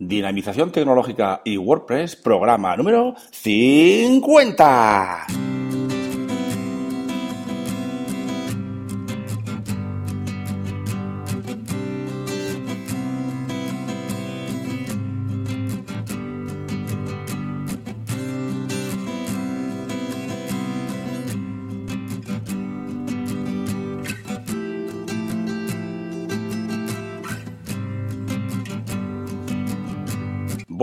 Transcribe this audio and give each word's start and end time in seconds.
Dinamización 0.00 0.72
tecnológica 0.72 1.42
y 1.44 1.58
WordPress, 1.58 2.16
programa 2.16 2.74
número 2.74 3.14
50. 3.32 5.26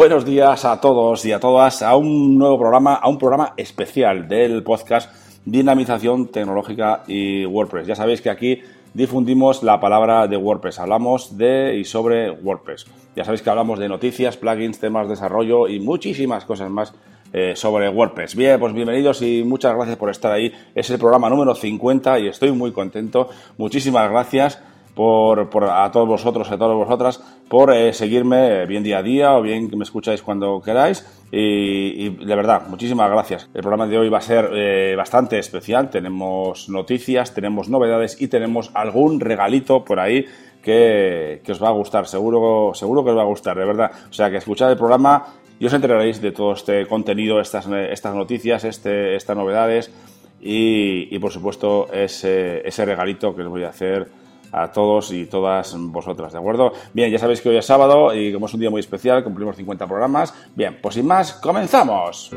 Buenos 0.08 0.24
días 0.24 0.64
a 0.64 0.80
todos 0.80 1.26
y 1.26 1.34
a 1.34 1.40
todas 1.42 1.82
a 1.82 1.98
un 1.98 2.38
nuevo 2.38 2.58
programa, 2.58 2.94
a 2.94 3.10
un 3.10 3.18
programa 3.18 3.54
especial 3.58 4.30
del 4.30 4.64
podcast 4.64 5.12
Dinamización 5.44 6.28
Tecnológica 6.28 7.04
y 7.08 7.46
WordPress. 7.46 7.88
Ya 7.88 7.96
sabéis 7.98 8.22
que 8.22 8.30
aquí 8.30 8.62
difundimos 8.94 9.64
la 9.64 9.82
palabra 9.82 10.26
de 10.28 10.38
WordPress, 10.38 10.80
hablamos 10.80 11.38
de 11.38 11.76
y 11.78 11.84
sobre 11.84 12.32
WordPress. 12.32 12.86
Ya 13.18 13.26
sabéis 13.26 13.42
que 13.42 13.50
hablamos 13.50 13.80
de 13.80 13.90
noticias, 13.90 14.38
plugins, 14.38 14.80
temas 14.80 15.08
de 15.08 15.16
desarrollo 15.16 15.68
y 15.68 15.82
muchísimas 15.82 16.46
cosas 16.46 16.70
más 16.70 16.94
eh, 17.34 17.58
sobre 17.58 17.90
WordPress. 17.90 18.34
Bien, 18.38 18.58
pues 18.62 18.72
bienvenidos 18.72 19.22
y 19.22 19.44
muchas 19.44 19.76
gracias 19.76 19.98
por 19.98 20.10
estar 20.10 20.32
ahí. 20.32 20.54
Es 20.74 20.90
el 20.90 21.00
programa 21.00 21.30
número 21.30 21.54
50 21.54 22.18
y 22.20 22.28
estoy 22.30 22.54
muy 22.54 22.72
contento. 22.72 23.28
Muchísimas 23.58 24.10
gracias 24.10 24.62
por, 24.98 25.64
a 25.70 25.92
todos 25.92 26.08
vosotros, 26.08 26.52
a 26.52 26.58
todas 26.58 26.76
vosotras, 26.76 27.24
por 27.48 27.72
eh, 27.72 27.94
seguirme 27.94 28.66
bien 28.66 28.82
día 28.82 28.98
a 28.98 29.04
día 29.04 29.38
o 29.38 29.44
bien 29.44 29.70
que 29.70 29.76
me 29.76 29.84
escucháis 29.84 30.24
cuando 30.24 30.60
queráis. 30.60 31.06
Y, 31.32 32.10
de 32.10 32.36
verdad, 32.36 32.64
muchísimas 32.68 33.08
gracias. 33.12 33.48
El 33.54 33.62
programa 33.62 33.86
de 33.86 34.00
hoy 34.00 34.10
va 34.10 34.18
a 34.18 34.22
ser 34.22 34.50
eh, 34.54 34.96
bastante 34.98 35.38
especial. 35.38 35.92
Tenemos 35.92 36.68
noticias, 36.68 37.32
tenemos 37.36 37.70
novedades 37.70 38.20
y 38.20 38.28
tenemos 38.28 38.72
algún 38.74 39.20
regalito 39.20 39.86
por 39.86 40.00
ahí 40.00 40.26
que, 40.64 41.44
os 41.48 41.62
va 41.62 41.68
a 41.68 41.74
gustar. 41.74 42.08
Seguro, 42.08 42.72
seguro 42.74 43.04
que 43.04 43.12
os 43.12 43.18
va 43.18 43.22
a 43.22 43.26
gustar, 43.26 43.56
de 43.56 43.66
verdad. 43.66 43.92
O 44.10 44.14
sea, 44.14 44.32
que 44.32 44.38
escuchad 44.38 44.72
el 44.72 44.78
programa 44.78 45.28
y 45.60 45.68
os 45.68 45.74
enteraréis 45.74 46.22
de 46.22 46.32
todo 46.32 46.54
este 46.54 46.88
contenido, 46.88 47.40
estas, 47.40 47.68
estas 47.68 48.16
noticias, 48.16 48.64
este, 48.64 49.16
estas 49.16 49.38
novedades 49.38 49.92
y, 50.42 51.18
por 51.20 51.32
supuesto 51.32 51.88
ese, 51.94 52.68
ese 52.68 52.86
regalito 52.86 53.36
que 53.36 53.44
os 53.44 53.50
voy 53.50 53.64
a 53.64 53.70
hacer 53.70 54.08
a 54.52 54.72
todos 54.72 55.12
y 55.12 55.26
todas 55.26 55.76
vosotras, 55.78 56.34
¿de 56.34 56.40
acuerdo? 56.40 56.74
Bien, 56.94 57.12
ya 57.12 57.20
sabéis 57.20 57.42
que 57.42 57.50
hoy 57.50 57.58
es 57.58 57.66
sábado 57.66 58.14
y 58.14 58.34
como 58.34 58.46
es 58.46 58.54
un 58.54 58.60
día 58.60 58.70
muy 58.70 58.80
especial, 58.80 59.24
cumplimos 59.24 59.56
50 59.56 59.88
programas. 59.88 60.34
Bien, 60.56 60.78
pues 60.82 60.96
sin 60.96 61.06
más, 61.06 61.34
comenzamos. 61.34 62.32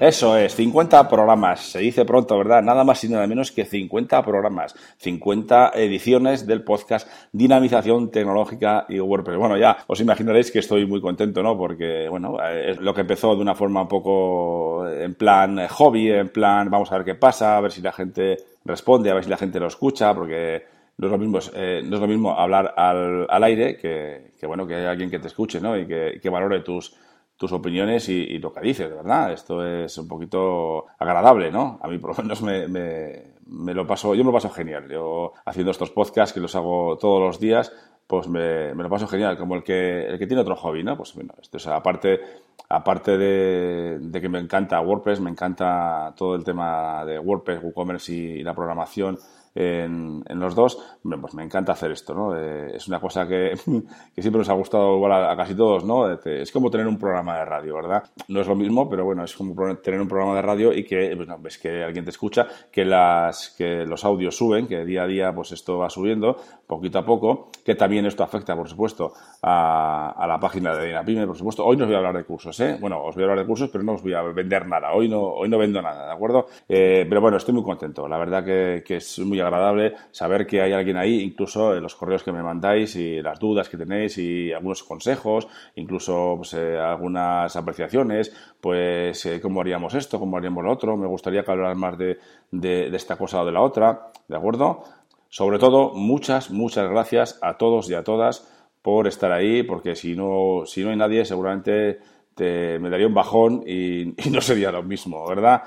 Eso 0.00 0.36
es, 0.36 0.54
50 0.54 1.08
programas. 1.08 1.72
Se 1.72 1.80
dice 1.80 2.04
pronto, 2.04 2.38
¿verdad? 2.38 2.62
Nada 2.62 2.84
más 2.84 3.02
y 3.02 3.08
nada 3.08 3.26
menos 3.26 3.50
que 3.50 3.64
50 3.64 4.24
programas, 4.24 4.76
50 4.98 5.72
ediciones 5.74 6.46
del 6.46 6.62
podcast 6.62 7.10
Dinamización 7.32 8.12
Tecnológica 8.12 8.86
y 8.88 9.00
WordPress. 9.00 9.36
Bueno, 9.36 9.56
ya 9.56 9.78
os 9.88 10.00
imaginaréis 10.00 10.52
que 10.52 10.60
estoy 10.60 10.86
muy 10.86 11.00
contento, 11.00 11.42
¿no? 11.42 11.58
Porque, 11.58 12.08
bueno, 12.08 12.36
es 12.48 12.78
lo 12.78 12.94
que 12.94 13.00
empezó 13.00 13.34
de 13.34 13.42
una 13.42 13.56
forma 13.56 13.82
un 13.82 13.88
poco 13.88 14.88
en 14.88 15.16
plan 15.16 15.66
hobby, 15.66 16.12
en 16.12 16.28
plan 16.28 16.70
vamos 16.70 16.92
a 16.92 16.98
ver 16.98 17.04
qué 17.04 17.14
pasa, 17.16 17.56
a 17.56 17.60
ver 17.60 17.72
si 17.72 17.82
la 17.82 17.90
gente 17.90 18.36
responde, 18.64 19.10
a 19.10 19.14
ver 19.14 19.24
si 19.24 19.30
la 19.30 19.36
gente 19.36 19.58
lo 19.58 19.66
escucha, 19.66 20.14
porque 20.14 20.62
no 20.96 21.08
es 21.08 21.10
lo 21.10 21.18
mismo, 21.18 21.40
eh, 21.54 21.82
no 21.84 21.96
es 21.96 22.00
lo 22.00 22.06
mismo 22.06 22.38
hablar 22.38 22.72
al, 22.76 23.26
al 23.28 23.42
aire 23.42 23.76
que, 23.76 24.30
que, 24.38 24.46
bueno, 24.46 24.64
que 24.64 24.76
haya 24.76 24.90
alguien 24.90 25.10
que 25.10 25.18
te 25.18 25.26
escuche, 25.26 25.60
¿no? 25.60 25.76
Y 25.76 25.88
que, 25.88 26.20
que 26.22 26.30
valore 26.30 26.60
tus 26.60 26.94
tus 27.38 27.52
opiniones 27.52 28.08
y, 28.08 28.38
lo 28.38 28.52
que 28.52 28.60
dices, 28.60 28.90
verdad. 28.90 29.32
Esto 29.32 29.64
es 29.64 29.96
un 29.96 30.08
poquito 30.08 30.86
agradable, 30.98 31.50
¿no? 31.50 31.78
A 31.80 31.88
mí 31.88 31.98
por 31.98 32.10
lo 32.10 32.22
menos 32.22 32.42
me, 32.42 32.66
me, 32.68 33.74
lo 33.74 33.86
paso, 33.86 34.14
yo 34.14 34.24
me 34.24 34.30
lo 34.30 34.34
paso 34.34 34.50
genial. 34.50 34.88
Yo 34.90 35.32
haciendo 35.46 35.70
estos 35.70 35.90
podcasts 35.90 36.34
que 36.34 36.40
los 36.40 36.56
hago 36.56 36.98
todos 36.98 37.20
los 37.22 37.38
días, 37.38 37.72
pues 38.08 38.26
me, 38.26 38.74
lo 38.74 38.90
paso 38.90 39.06
genial, 39.06 39.38
como 39.38 39.54
el 39.54 39.62
que, 39.62 40.06
el 40.06 40.18
que 40.18 40.26
tiene 40.26 40.42
otro 40.42 40.56
hobby, 40.56 40.82
¿no? 40.82 40.96
Pues 40.96 41.14
bueno, 41.14 41.34
esto 41.40 41.58
es 41.58 41.66
aparte, 41.68 42.20
aparte 42.68 43.16
de, 43.16 44.20
que 44.20 44.28
me 44.28 44.40
encanta 44.40 44.80
WordPress, 44.80 45.20
me 45.20 45.30
encanta 45.30 46.12
todo 46.16 46.34
el 46.34 46.42
tema 46.42 47.04
de 47.04 47.20
WordPress, 47.20 47.62
WooCommerce 47.62 48.12
y 48.12 48.42
la 48.42 48.54
programación 48.54 49.16
en, 49.54 50.22
los 50.28 50.54
dos, 50.54 50.78
pues 51.02 51.34
me 51.34 51.42
encanta 51.42 51.72
hacer 51.72 51.90
esto, 51.90 52.14
¿no? 52.14 52.36
Eh, 52.36 52.76
es 52.76 52.88
una 52.88 53.00
cosa 53.00 53.26
que, 53.26 53.56
siempre 54.16 54.38
nos 54.38 54.48
ha 54.48 54.54
gustado 54.54 54.96
igual 54.96 55.12
a, 55.12 55.36
casi 55.36 55.54
todos, 55.54 55.84
¿no? 55.84 56.12
Es 56.12 56.52
como 56.52 56.70
tener 56.70 56.86
un 56.86 56.98
programa 56.98 57.38
de 57.38 57.44
radio, 57.44 57.74
¿verdad? 57.74 58.04
No 58.28 58.40
es 58.40 58.46
lo 58.46 58.54
mismo, 58.54 58.88
pero 58.88 59.04
bueno, 59.04 59.24
es 59.24 59.34
como 59.34 59.54
tener 59.76 60.00
un 60.00 60.08
programa 60.08 60.34
de 60.36 60.42
radio 60.42 60.72
y 60.72 60.84
que, 60.84 61.14
pues, 61.16 61.28
ves 61.40 61.58
que 61.58 61.82
alguien 61.82 62.04
te 62.04 62.10
escucha, 62.10 62.46
que, 62.70 62.84
las, 62.84 63.50
que 63.56 63.84
los 63.84 64.04
audios 64.04 64.36
suben, 64.36 64.66
que 64.66 64.84
día 64.84 65.02
a 65.02 65.06
día 65.06 65.34
pues 65.34 65.52
esto 65.52 65.78
va 65.78 65.90
subiendo, 65.90 66.36
poquito 66.68 66.98
a 66.98 67.04
poco, 67.04 67.50
que 67.64 67.74
también 67.74 68.04
esto 68.04 68.22
afecta, 68.22 68.54
por 68.54 68.68
supuesto, 68.68 69.14
a, 69.42 70.24
la 70.28 70.38
página 70.38 70.76
de 70.76 70.86
Dinapime, 70.86 71.26
por 71.26 71.36
supuesto. 71.36 71.64
Hoy 71.64 71.76
no 71.78 71.84
os 71.84 71.88
voy 71.88 71.94
a 71.94 71.98
hablar 71.98 72.16
de 72.16 72.24
cursos, 72.24 72.60
¿eh? 72.60 72.76
Bueno, 72.78 73.02
os 73.02 73.14
voy 73.14 73.24
a 73.24 73.26
hablar 73.26 73.40
de 73.40 73.46
cursos, 73.46 73.70
pero 73.72 73.82
no 73.82 73.94
os 73.94 74.02
voy 74.02 74.12
a 74.12 74.22
vender 74.22 74.66
nada. 74.66 74.92
Hoy 74.92 75.08
no, 75.08 75.22
hoy 75.22 75.48
no 75.48 75.56
vendo 75.56 75.80
nada, 75.80 76.06
¿de 76.06 76.12
acuerdo? 76.12 76.46
Eh, 76.68 77.06
pero 77.08 77.22
bueno, 77.22 77.38
estoy 77.38 77.54
muy 77.54 77.64
contento. 77.64 78.06
La 78.06 78.18
verdad 78.18 78.44
que, 78.44 78.84
que 78.86 78.96
es 78.96 79.18
muy 79.20 79.40
agradable 79.40 79.94
saber 80.10 80.46
que 80.46 80.60
hay 80.60 80.72
alguien 80.72 80.98
ahí, 80.98 81.22
incluso 81.22 81.74
en 81.74 81.82
los 81.82 81.94
correos 81.94 82.22
que 82.22 82.32
me 82.32 82.42
mandáis 82.42 82.94
y 82.96 83.22
las 83.22 83.38
dudas 83.38 83.70
que 83.70 83.78
tenéis 83.78 84.18
y 84.18 84.52
algunos 84.52 84.84
consejos, 84.84 85.48
incluso 85.76 86.34
pues, 86.36 86.52
eh, 86.52 86.78
algunas 86.78 87.56
apreciaciones, 87.56 88.34
pues 88.60 89.24
eh, 89.24 89.40
cómo 89.40 89.62
haríamos 89.62 89.94
esto, 89.94 90.18
cómo 90.18 90.36
haríamos 90.36 90.64
lo 90.64 90.72
otro, 90.72 90.96
me 90.96 91.06
gustaría 91.06 91.44
que 91.44 91.50
hablaras 91.50 91.76
más 91.76 91.96
de, 91.96 92.18
de, 92.50 92.94
esta 92.94 93.16
cosa 93.16 93.42
o 93.42 93.46
de 93.46 93.52
la 93.52 93.60
otra, 93.60 94.10
¿de 94.26 94.36
acuerdo? 94.36 94.84
Sobre 95.28 95.58
todo, 95.58 95.92
muchas, 95.92 96.50
muchas 96.50 96.88
gracias 96.88 97.38
a 97.42 97.58
todos 97.58 97.88
y 97.90 97.94
a 97.94 98.02
todas 98.02 98.48
por 98.82 99.06
estar 99.06 99.30
ahí, 99.30 99.62
porque 99.62 99.94
si 99.94 100.14
no, 100.14 100.62
si 100.64 100.82
no 100.82 100.90
hay 100.90 100.96
nadie, 100.96 101.24
seguramente 101.26 101.98
te, 102.34 102.78
me 102.78 102.88
daría 102.88 103.06
un 103.06 103.14
bajón 103.14 103.62
y, 103.66 104.14
no 104.30 104.40
sería 104.40 104.72
lo 104.72 104.82
mismo, 104.82 105.26
¿verdad? 105.28 105.62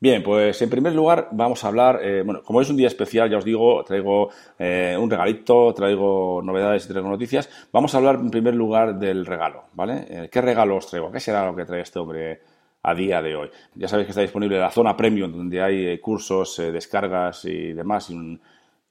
Bien, 0.00 0.22
pues 0.22 0.60
en 0.62 0.70
primer 0.70 0.94
lugar 0.94 1.28
vamos 1.30 1.62
a 1.62 1.68
hablar, 1.68 2.00
eh, 2.02 2.22
bueno, 2.24 2.42
como 2.42 2.60
es 2.60 2.70
un 2.70 2.76
día 2.76 2.88
especial, 2.88 3.30
ya 3.30 3.38
os 3.38 3.44
digo, 3.44 3.84
traigo 3.84 4.30
eh, 4.58 4.96
un 4.98 5.08
regalito, 5.08 5.72
traigo 5.74 6.40
novedades 6.42 6.86
y 6.86 6.88
traigo 6.88 7.08
noticias. 7.08 7.48
Vamos 7.70 7.94
a 7.94 7.98
hablar 7.98 8.16
en 8.16 8.30
primer 8.30 8.54
lugar 8.54 8.98
del 8.98 9.24
regalo, 9.26 9.64
¿vale? 9.74 10.06
Eh, 10.08 10.28
¿Qué 10.32 10.40
regalo 10.40 10.76
os 10.76 10.88
traigo? 10.88 11.12
¿Qué 11.12 11.20
será 11.20 11.46
lo 11.46 11.54
que 11.54 11.66
trae 11.66 11.82
este 11.82 12.00
hombre 12.00 12.40
a 12.82 12.94
día 12.94 13.22
de 13.22 13.36
hoy? 13.36 13.50
Ya 13.76 13.86
sabéis 13.86 14.06
que 14.06 14.10
está 14.10 14.22
disponible 14.22 14.58
la 14.58 14.70
zona 14.70 14.96
premium, 14.96 15.30
donde 15.30 15.62
hay 15.62 15.98
cursos, 15.98 16.56
descargas 16.56 17.44
y 17.44 17.72
demás, 17.72 18.10
y 18.10 18.14
un, 18.14 18.40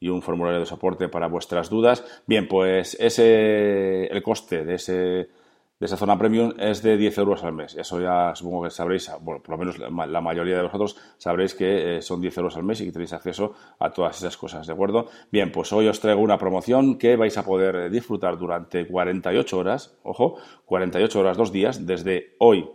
y 0.01 0.09
un 0.09 0.21
formulario 0.21 0.59
de 0.59 0.65
soporte 0.65 1.07
para 1.07 1.27
vuestras 1.27 1.69
dudas. 1.69 2.03
Bien, 2.27 2.49
pues 2.49 2.97
ese, 2.99 4.07
el 4.07 4.21
coste 4.21 4.65
de 4.65 4.75
ese 4.75 5.29
de 5.81 5.87
esa 5.87 5.97
zona 5.97 6.15
premium 6.15 6.53
es 6.59 6.83
de 6.83 6.95
10 6.95 7.17
euros 7.17 7.43
al 7.43 7.53
mes. 7.53 7.75
Eso 7.75 7.99
ya 7.99 8.35
supongo 8.35 8.65
que 8.65 8.69
sabréis, 8.69 9.09
bueno, 9.19 9.41
por 9.41 9.49
lo 9.49 9.57
menos 9.57 9.79
la 9.79 10.21
mayoría 10.21 10.55
de 10.55 10.61
vosotros 10.61 10.95
sabréis 11.17 11.55
que 11.55 11.97
eh, 11.97 12.01
son 12.03 12.21
10 12.21 12.37
euros 12.37 12.55
al 12.55 12.61
mes 12.61 12.81
y 12.81 12.85
que 12.85 12.91
tenéis 12.91 13.13
acceso 13.13 13.55
a 13.79 13.89
todas 13.89 14.15
esas 14.15 14.37
cosas, 14.37 14.67
¿de 14.67 14.73
acuerdo? 14.73 15.07
Bien, 15.31 15.51
pues 15.51 15.73
hoy 15.73 15.87
os 15.87 15.99
traigo 15.99 16.21
una 16.21 16.37
promoción 16.37 16.99
que 16.99 17.15
vais 17.15 17.35
a 17.35 17.43
poder 17.43 17.75
eh, 17.75 17.89
disfrutar 17.89 18.37
durante 18.37 18.85
48 18.85 19.57
horas, 19.57 19.97
ojo, 20.03 20.35
48 20.65 21.19
horas, 21.19 21.35
dos 21.35 21.51
días, 21.51 21.83
desde 21.87 22.35
hoy, 22.37 22.69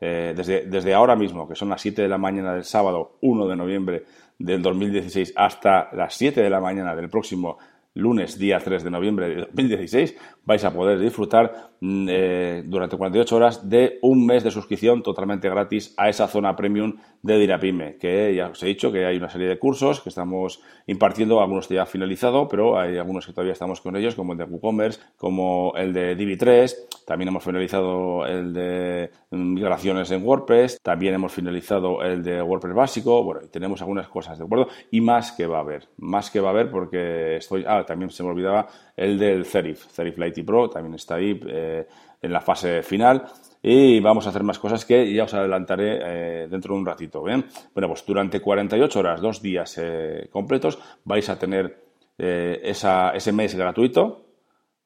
eh, 0.00 0.32
desde, 0.34 0.66
desde 0.66 0.94
ahora 0.94 1.14
mismo, 1.14 1.46
que 1.46 1.54
son 1.54 1.68
las 1.68 1.82
7 1.82 2.02
de 2.02 2.08
la 2.08 2.18
mañana 2.18 2.54
del 2.54 2.64
sábado 2.64 3.18
1 3.20 3.46
de 3.48 3.56
noviembre 3.56 4.04
del 4.38 4.62
2016 4.62 5.34
hasta 5.36 5.90
las 5.92 6.14
7 6.14 6.42
de 6.42 6.50
la 6.50 6.60
mañana 6.60 6.96
del 6.96 7.10
próximo 7.10 7.58
lunes, 7.94 8.38
día 8.38 8.58
3 8.58 8.84
de 8.84 8.90
noviembre 8.90 9.28
de 9.28 9.36
2016, 9.36 10.16
vais 10.44 10.64
a 10.64 10.72
poder 10.72 10.98
disfrutar 10.98 11.72
mm, 11.80 12.06
eh, 12.08 12.62
durante 12.66 12.96
48 12.96 13.36
horas 13.36 13.68
de 13.68 13.98
un 14.02 14.26
mes 14.26 14.44
de 14.44 14.50
suscripción 14.50 15.02
totalmente 15.02 15.48
gratis 15.48 15.94
a 15.96 16.08
esa 16.08 16.28
zona 16.28 16.56
premium 16.56 16.96
de 17.22 17.38
Dirapime, 17.38 17.96
que 17.98 18.34
ya 18.34 18.48
os 18.48 18.62
he 18.62 18.66
dicho 18.66 18.92
que 18.92 19.06
hay 19.06 19.16
una 19.16 19.28
serie 19.28 19.48
de 19.48 19.58
cursos 19.58 20.00
que 20.00 20.08
estamos 20.08 20.62
impartiendo, 20.86 21.40
algunos 21.40 21.68
ya 21.68 21.84
finalizado, 21.86 22.48
pero 22.48 22.78
hay 22.78 22.96
algunos 22.96 23.26
que 23.26 23.32
todavía 23.32 23.52
estamos 23.52 23.80
con 23.80 23.96
ellos, 23.96 24.14
como 24.14 24.32
el 24.32 24.38
de 24.38 24.44
WooCommerce, 24.44 25.00
como 25.16 25.72
el 25.76 25.92
de 25.92 26.16
Divi3, 26.16 27.04
también 27.06 27.28
hemos 27.28 27.44
finalizado 27.44 28.24
el 28.26 28.52
de 28.52 29.10
migraciones 29.30 30.10
en 30.10 30.24
WordPress, 30.24 30.78
también 30.82 31.14
hemos 31.14 31.32
finalizado 31.32 32.02
el 32.02 32.22
de 32.22 32.40
WordPress 32.42 32.74
básico, 32.74 33.22
bueno, 33.24 33.42
tenemos 33.50 33.80
algunas 33.80 34.08
cosas, 34.08 34.38
¿de 34.38 34.44
acuerdo? 34.44 34.68
Y 34.90 35.00
más 35.00 35.32
que 35.32 35.46
va 35.46 35.58
a 35.58 35.60
haber, 35.60 35.88
más 35.98 36.30
que 36.30 36.40
va 36.40 36.48
a 36.48 36.52
haber 36.52 36.70
porque 36.70 37.36
estoy, 37.36 37.64
ah, 37.66 37.79
también 37.84 38.10
se 38.10 38.22
me 38.22 38.30
olvidaba 38.30 38.66
el 38.96 39.18
del 39.18 39.44
Serif, 39.44 39.86
Serif 39.90 40.18
Lite 40.18 40.44
Pro, 40.44 40.68
también 40.68 40.94
está 40.94 41.16
ahí 41.16 41.40
eh, 41.46 41.86
en 42.22 42.32
la 42.32 42.40
fase 42.40 42.82
final. 42.82 43.26
y 43.62 44.00
vamos 44.00 44.26
a 44.26 44.30
hacer 44.30 44.42
más 44.42 44.58
cosas 44.58 44.84
que 44.84 45.12
ya 45.12 45.24
os 45.24 45.34
adelantaré 45.34 45.98
eh, 46.02 46.48
dentro 46.48 46.74
de 46.74 46.80
un 46.80 46.86
ratito. 46.86 47.20
Bueno, 47.20 47.44
pues 47.74 48.04
durante 48.06 48.40
48 48.40 48.98
horas, 48.98 49.20
dos 49.20 49.42
días 49.42 49.76
eh, 49.78 50.28
completos, 50.30 50.78
vais 51.04 51.28
a 51.28 51.38
tener 51.38 51.78
eh, 52.16 52.60
ese 52.62 53.32
mes 53.32 53.54
gratuito 53.54 54.24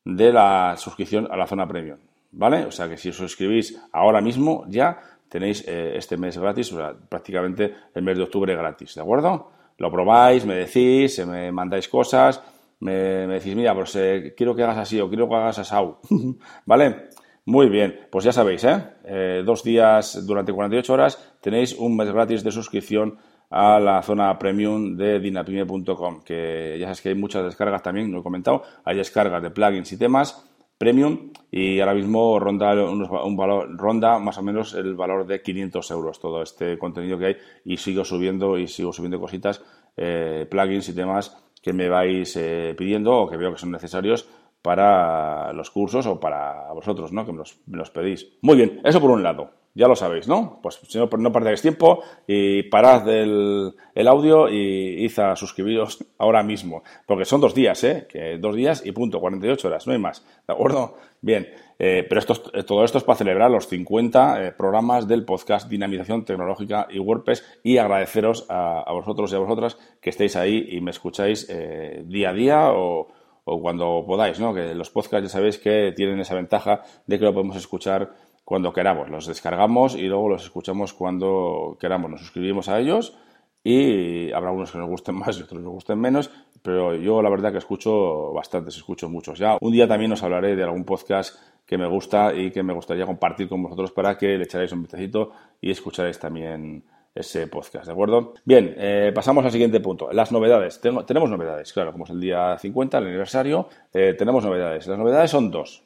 de 0.05 0.32
la 0.32 0.75
suscripción 0.76 1.29
a 1.31 1.37
la 1.37 1.46
zona 1.46 1.67
premium. 1.67 1.99
¿Vale? 2.32 2.64
O 2.64 2.73
sea 2.73 2.88
que 2.88 2.96
si 2.96 3.11
os 3.11 3.17
suscribís 3.17 3.81
ahora 3.93 4.20
mismo, 4.20 4.64
ya 4.67 4.99
tenéis 5.29 5.64
este 5.69 6.17
mes 6.17 6.37
gratis, 6.37 6.73
o 6.73 6.96
prácticamente 7.08 7.75
el 7.94 8.02
mes 8.02 8.17
de 8.17 8.25
octubre 8.25 8.56
gratis, 8.56 8.96
¿de 8.96 9.00
acuerdo? 9.00 9.52
Lo 9.79 9.91
probáis, 9.91 10.44
me 10.44 10.55
decís, 10.55 11.25
me 11.26 11.52
mandáis 11.52 11.88
cosas, 11.88 12.43
me, 12.84 13.26
decís, 13.26 13.56
mira, 13.56 13.75
pues 13.75 13.98
quiero 14.36 14.54
que 14.54 14.62
hagas 14.62 14.78
así 14.78 15.00
o 15.00 15.08
quiero 15.08 15.28
que 15.28 15.34
hagas 15.34 15.58
así, 15.58 15.75
¿vale? 16.66 17.08
Muy 17.46 17.69
bien, 17.69 18.06
pues 18.10 18.25
ya 18.25 18.32
sabéis, 18.32 18.64
¿eh? 18.64 18.82
¿eh? 19.04 19.42
dos 19.44 19.62
días 19.62 20.26
durante 20.26 20.52
48 20.52 20.92
horas 20.92 21.36
tenéis 21.42 21.75
un 21.75 21.94
mes 21.96 22.10
gratis 22.10 22.42
de 22.42 22.50
suscripción 22.50 23.19
a 23.50 23.78
la 23.78 24.02
zona 24.02 24.38
premium 24.38 24.96
de 24.96 25.19
dinapime.com, 25.20 26.22
que 26.25 26.76
ya 26.78 26.86
sabéis 26.86 27.00
que 27.02 27.08
hay 27.10 27.14
muchas 27.14 27.44
descargas 27.44 27.82
también, 27.82 28.10
lo 28.10 28.20
he 28.20 28.22
comentado, 28.22 28.62
hay 28.84 28.96
descargas 28.96 29.42
de 29.42 29.50
plugins 29.50 29.92
y 29.92 29.98
temas 29.98 30.50
premium 30.78 31.31
y 31.50 31.81
ahora 31.81 31.94
mismo 31.94 32.38
ronda, 32.40 32.75
un 32.75 33.36
valor, 33.36 33.76
ronda 33.76 34.19
más 34.19 34.38
o 34.38 34.42
menos 34.42 34.75
el 34.75 34.94
valor 34.94 35.26
de 35.26 35.40
500 35.40 35.90
euros 35.90 36.19
todo 36.19 36.42
este 36.42 36.78
contenido 36.78 37.19
que 37.19 37.26
hay 37.26 37.36
y 37.64 37.76
sigo 37.76 38.04
subiendo 38.04 38.58
y 38.58 38.69
sigo 38.69 38.92
subiendo 38.92 39.20
cositas, 39.20 39.62
eh, 39.96 40.46
plugins 40.50 40.88
y 40.88 40.94
temas 40.94 41.44
que 41.64 41.72
me 41.72 41.88
vais 41.88 42.37
eh, 42.37 42.75
pidiendo 42.76 43.16
o 43.16 43.26
que 43.26 43.38
veo 43.38 43.50
que 43.50 43.58
son 43.58 43.70
necesarios 43.70 44.28
para 44.61 45.50
los 45.55 45.70
cursos 45.70 46.05
o 46.06 46.20
para 46.20 46.70
vosotros, 46.75 47.11
¿no? 47.11 47.25
Que 47.25 47.32
me 47.32 47.78
los, 47.78 47.90
pedís. 47.90 48.28
Muy 48.43 48.56
bien, 48.56 48.82
eso 48.84 49.00
por 49.00 49.11
un 49.11 49.22
lado. 49.22 49.50
Ya 49.72 49.88
lo 49.88 49.96
sabéis, 49.96 50.28
¿no? 50.28 50.61
Pues 50.62 50.78
si 50.87 50.99
no, 50.99 51.08
no 51.19 51.32
perdáis 51.32 51.62
tiempo 51.62 52.05
y 52.26 52.64
parad 52.64 53.08
el, 53.08 53.75
el 53.94 54.08
audio 54.08 54.49
y 54.50 55.05
id 55.05 55.19
a 55.19 55.37
suscribiros 55.37 56.05
ahora 56.19 56.43
mismo. 56.43 56.82
Porque 57.06 57.25
son 57.25 57.40
dos 57.40 57.55
días, 57.55 57.82
¿eh? 57.82 58.06
Que 58.10 58.37
dos 58.37 58.55
días 58.55 58.84
y 58.84 58.93
punto, 58.93 59.19
48 59.19 59.67
horas, 59.67 59.87
no 59.87 59.94
hay 59.94 59.99
más. 59.99 60.22
¿De 60.46 60.52
acuerdo? 60.52 60.99
Bien, 61.22 61.49
eh, 61.79 62.06
pero 62.09 62.19
esto, 62.19 62.35
todo 62.65 62.85
esto 62.85 62.99
es 62.99 63.05
para 63.05 63.19
celebrar 63.19 63.50
los 63.50 63.69
50 63.69 64.44
eh, 64.44 64.53
programas 64.53 65.09
del 65.09 65.25
podcast 65.25 65.69
Dinamización 65.69 66.25
Tecnológica 66.25 66.87
y 66.91 66.99
WordPress 66.99 67.61
y 67.62 67.79
agradeceros 67.79 68.47
a, 68.49 68.91
vosotros 68.93 69.32
y 69.32 69.37
a 69.37 69.38
vosotras 69.38 69.76
que 70.00 70.11
estéis 70.11 70.37
ahí 70.37 70.69
y 70.71 70.81
me 70.81 70.91
escucháis 70.91 71.47
eh, 71.50 72.03
día 72.06 72.31
a 72.31 72.32
día 72.32 72.73
o 72.73 73.09
cuando 73.44 74.05
podáis, 74.06 74.41
¿no? 74.41 74.55
Que 74.55 74.75
los 74.75 74.88
podcasts 74.91 75.25
ya 75.25 75.29
sabéis 75.29 75.59
que 75.59 75.93
tienen 75.94 76.19
esa 76.19 76.35
ventaja 76.35 76.82
de 77.06 77.19
que 77.19 77.25
lo 77.26 77.35
podemos 77.35 77.56
escuchar 77.56 78.15
cuando 78.44 78.73
queramos. 78.73 79.09
Los 79.11 79.27
descargamos 79.27 79.94
y 79.94 80.03
luego 80.03 80.29
los 80.29 80.44
escuchamos 80.44 80.93
cuando 80.94 81.77
queramos. 81.81 82.11
Nos 82.11 82.20
suscribimos 82.20 82.69
a 82.69 82.79
ellos 82.79 83.17
y 83.62 84.31
habrá 84.32 84.50
unos 84.50 84.70
que 84.70 84.79
nos 84.79 84.88
gusten 84.88 85.15
más 85.19 85.38
y 85.38 85.43
otros 85.43 85.62
nos 85.62 85.73
gusten 85.73 85.99
menos, 85.99 86.31
pero 86.64 86.94
yo 86.94 87.20
la 87.20 87.28
verdad 87.28 87.52
que 87.52 87.58
escucho 87.58 88.32
bastantes, 88.32 88.75
escucho 88.75 89.06
muchos. 89.11 89.38
Ya 89.38 89.58
un 89.61 89.70
día 89.70 89.87
también 89.87 90.11
os 90.12 90.22
hablaré 90.22 90.56
de 90.56 90.62
algún 90.62 90.84
podcast 90.84 91.38
que 91.66 91.76
me 91.76 91.87
gusta 91.87 92.34
y 92.34 92.50
que 92.50 92.62
me 92.62 92.72
gustaría 92.72 93.05
compartir 93.05 93.50
con 93.50 93.62
vosotros 93.62 93.93
para 93.93 94.16
que 94.16 94.38
le 94.38 94.44
echarais 94.44 94.72
un 94.72 94.81
vistacito 94.81 95.32
y 95.61 95.70
escucharéis 95.70 96.19
también 96.19 96.82
ese 97.14 97.46
podcast, 97.49 97.84
¿de 97.84 97.93
acuerdo? 97.93 98.32
Bien, 98.46 98.75
eh, 98.78 99.12
pasamos 99.14 99.44
al 99.44 99.52
siguiente 99.52 99.78
punto. 99.81 100.11
Las 100.11 100.32
novedades. 100.32 100.81
tenemos 100.81 101.28
novedades, 101.28 101.70
claro, 101.75 101.93
como 101.93 102.05
es 102.05 102.11
el 102.11 102.20
día 102.20 102.56
50, 102.58 102.96
el 102.96 103.06
aniversario, 103.08 103.69
eh, 103.93 104.14
tenemos 104.19 104.43
novedades. 104.43 104.87
Las 104.87 104.99
novedades 104.99 105.31
son 105.31 105.50
dos, 105.50 105.83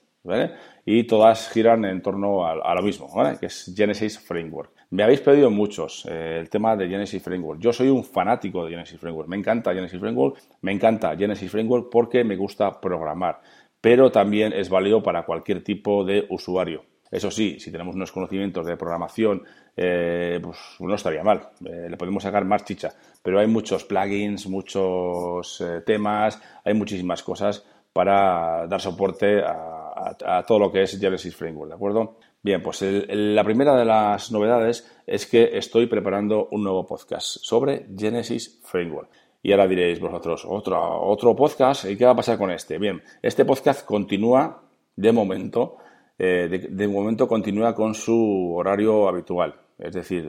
Y 0.85 1.05
todas 1.05 1.51
giran 1.51 1.85
en 1.85 2.01
torno 2.01 2.47
a, 2.47 2.75
lo 2.75 2.83
mismo, 2.83 3.09
¿vale? 3.15 3.39
Que 3.39 3.47
es 3.47 3.73
Genesis 3.77 4.19
Framework. 4.19 4.73
Me 4.91 5.03
habéis 5.03 5.21
pedido 5.21 5.51
muchos 5.51 6.07
eh, 6.11 6.39
el 6.41 6.49
tema 6.49 6.75
de 6.75 6.89
Genesis 6.89 7.23
Framework. 7.23 7.61
Yo 7.61 7.75
soy 7.75 7.91
un 7.91 8.03
fanático 8.03 8.65
de 8.65 8.71
Genesis 8.71 8.99
Framework. 8.99 9.29
Me 9.29 9.37
encanta 9.37 9.75
Genesis 9.75 10.01
Framework. 10.01 10.39
Me 10.63 10.73
encanta 10.73 11.15
Genesis 11.15 11.51
Framework 11.51 11.91
porque 11.91 12.25
me 12.25 12.37
gusta 12.37 12.81
programar. 12.81 13.41
Pero 13.83 14.11
también 14.11 14.55
es 14.55 14.71
válido 14.71 15.03
para 15.03 15.27
cualquier 15.27 15.63
tipo 15.63 16.05
de 16.05 16.25
usuario. 16.31 16.85
Eso 17.11 17.31
sí, 17.31 17.61
si 17.61 17.71
tenemos 17.71 17.95
unos 17.95 18.13
conocimientos 18.13 18.67
de 18.67 18.77
programación, 18.77 19.43
eh, 19.77 20.41
pues 20.43 20.59
no 20.81 20.95
estaría 20.95 21.23
mal. 21.23 21.51
Eh, 21.67 21.89
le 21.91 21.97
podemos 21.99 22.23
sacar 22.23 22.47
más 22.47 22.65
chicha. 22.65 22.95
Pero 23.23 23.41
hay 23.41 23.47
muchos 23.47 23.85
plugins, 23.85 24.47
muchos 24.47 25.63
temas, 25.85 26.41
hay 26.65 26.73
muchísimas 26.73 27.23
cosas 27.23 27.65
para 27.93 28.67
dar 28.67 28.81
soporte 28.81 29.41
a, 29.41 29.78
todo 30.17 30.59
lo 30.59 30.73
que 30.73 30.83
es 30.83 30.99
Genesis 30.99 31.35
Framework, 31.35 31.71
¿de 31.71 31.75
acuerdo? 31.75 32.17
Bien, 32.43 32.63
pues 32.63 32.83
la 32.83 33.45
primera 33.45 33.77
de 33.77 33.85
las 33.85 34.31
novedades 34.31 34.89
es 35.07 35.27
que 35.27 35.51
estoy 35.59 35.87
preparando 35.87 36.49
un 36.53 36.63
nuevo 36.63 36.87
podcast 36.87 37.39
sobre 37.41 37.87
Genesis 37.97 38.61
Framework. 38.65 39.11
Y 39.43 39.53
ahora 39.53 39.67
diréis 39.67 40.01
vosotros, 40.01 40.45
otro, 40.49 41.03
otro 41.03 41.35
podcast, 41.35 41.85
¿y 41.85 41.97
qué 41.97 42.05
va 42.05 42.13
a 42.13 42.17
pasar 42.17 42.39
con 42.39 42.51
este? 42.51 42.79
Bien, 42.79 43.03
este 43.23 43.45
podcast 43.45 43.85
continúa 43.85 44.63
de 44.97 45.13
momento 45.13 45.79
eh, 46.19 46.69
de, 46.69 46.89
momento 46.89 47.29
continúa 47.29 47.75
con 47.75 47.95
su 47.95 48.53
horario 48.57 49.09
habitual. 49.09 49.55
Es 49.79 49.93
decir, 49.95 50.27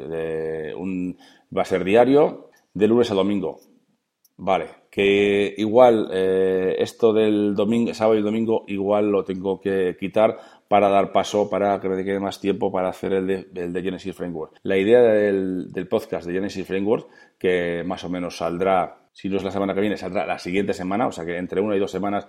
un, 0.78 1.18
va 1.56 1.64
a 1.64 1.66
ser 1.66 1.84
diario 1.84 2.52
de 2.74 2.88
lunes 2.88 3.10
a 3.10 3.16
domingo. 3.16 3.60
Vale, 4.38 4.68
que 4.90 5.54
igual 5.58 6.10
eh, 6.12 6.76
esto 6.80 7.14
del 7.14 7.56
domingo, 7.56 7.94
sábado 7.94 8.18
y 8.18 8.24
domingo, 8.24 8.64
igual 8.68 9.12
lo 9.12 9.24
tengo 9.24 9.60
que 9.60 9.96
quitar 10.00 10.38
para 10.68 10.90
dar 10.90 11.12
paso, 11.12 11.50
para 11.50 11.80
que 11.80 11.90
me 11.90 12.04
quede 12.04 12.20
más 12.20 12.40
tiempo 12.40 12.72
para 12.72 12.90
hacer 12.90 13.14
el 13.14 13.28
de, 13.28 13.82
Genesis 13.82 14.16
Framework. 14.16 14.58
La 14.64 14.78
idea 14.78 15.02
del, 15.02 15.72
del, 15.72 15.88
podcast 15.88 16.28
de 16.28 16.34
Genesis 16.34 16.66
Framework, 16.66 17.08
que 17.38 17.84
más 17.86 18.04
o 18.04 18.10
menos 18.10 18.38
saldrá, 18.38 18.98
si 19.14 19.30
no 19.30 19.38
es 19.38 19.44
la 19.44 19.52
semana 19.52 19.74
que 19.74 19.82
viene, 19.82 19.98
saldrá 19.98 20.26
la 20.26 20.40
siguiente 20.40 20.74
semana, 20.74 21.08
o 21.08 21.12
sea 21.12 21.26
que 21.26 21.38
entre 21.38 21.62
una 21.62 21.76
y 21.76 21.80
dos 21.80 21.92
semanas 21.92 22.28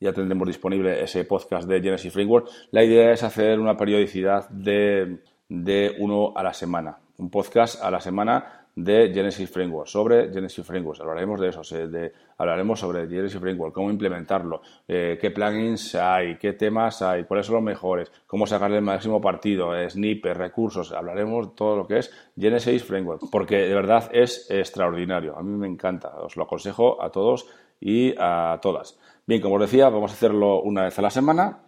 ya 0.00 0.12
tendremos 0.12 0.46
disponible 0.46 1.02
ese 1.02 1.24
podcast 1.24 1.68
de 1.68 1.80
Genesis 1.80 2.12
Framework. 2.12 2.48
La 2.70 2.84
idea 2.84 3.12
es 3.12 3.22
hacer 3.22 3.58
una 3.58 3.76
periodicidad 3.76 4.48
de, 4.48 5.18
de 5.48 5.94
uno 5.98 6.32
a 6.36 6.42
la 6.42 6.52
semana, 6.52 6.98
un 7.16 7.30
podcast 7.30 7.82
a 7.82 7.90
la 7.90 8.00
semana 8.00 8.57
de 8.84 9.10
Genesis 9.12 9.50
Framework, 9.50 9.88
sobre 9.88 10.32
Genesis 10.32 10.64
Framework. 10.64 11.00
Hablaremos 11.00 11.40
de 11.40 11.48
eso, 11.48 11.62
de, 11.88 12.12
hablaremos 12.36 12.78
sobre 12.78 13.08
Genesis 13.08 13.40
Framework, 13.40 13.74
cómo 13.74 13.90
implementarlo, 13.90 14.60
eh, 14.86 15.18
qué 15.20 15.32
plugins 15.32 15.96
hay, 15.96 16.36
qué 16.36 16.52
temas 16.52 17.02
hay, 17.02 17.24
cuáles 17.24 17.46
son 17.46 17.56
los 17.56 17.64
mejores, 17.64 18.12
cómo 18.26 18.46
sacarle 18.46 18.76
el 18.76 18.84
máximo 18.84 19.20
partido, 19.20 19.74
eh, 19.74 19.90
snippets, 19.90 20.36
recursos. 20.36 20.92
Hablaremos 20.92 21.56
todo 21.56 21.76
lo 21.76 21.86
que 21.88 21.98
es 21.98 22.30
Genesis 22.38 22.84
Framework, 22.84 23.22
porque 23.32 23.56
de 23.56 23.74
verdad 23.74 24.08
es 24.12 24.48
extraordinario. 24.48 25.36
A 25.36 25.42
mí 25.42 25.58
me 25.58 25.66
encanta, 25.66 26.14
os 26.20 26.36
lo 26.36 26.44
aconsejo 26.44 27.02
a 27.02 27.10
todos 27.10 27.48
y 27.80 28.14
a 28.16 28.60
todas. 28.62 28.96
Bien, 29.26 29.42
como 29.42 29.56
os 29.56 29.60
decía, 29.60 29.88
vamos 29.88 30.12
a 30.12 30.14
hacerlo 30.14 30.62
una 30.62 30.84
vez 30.84 30.96
a 30.98 31.02
la 31.02 31.10
semana, 31.10 31.58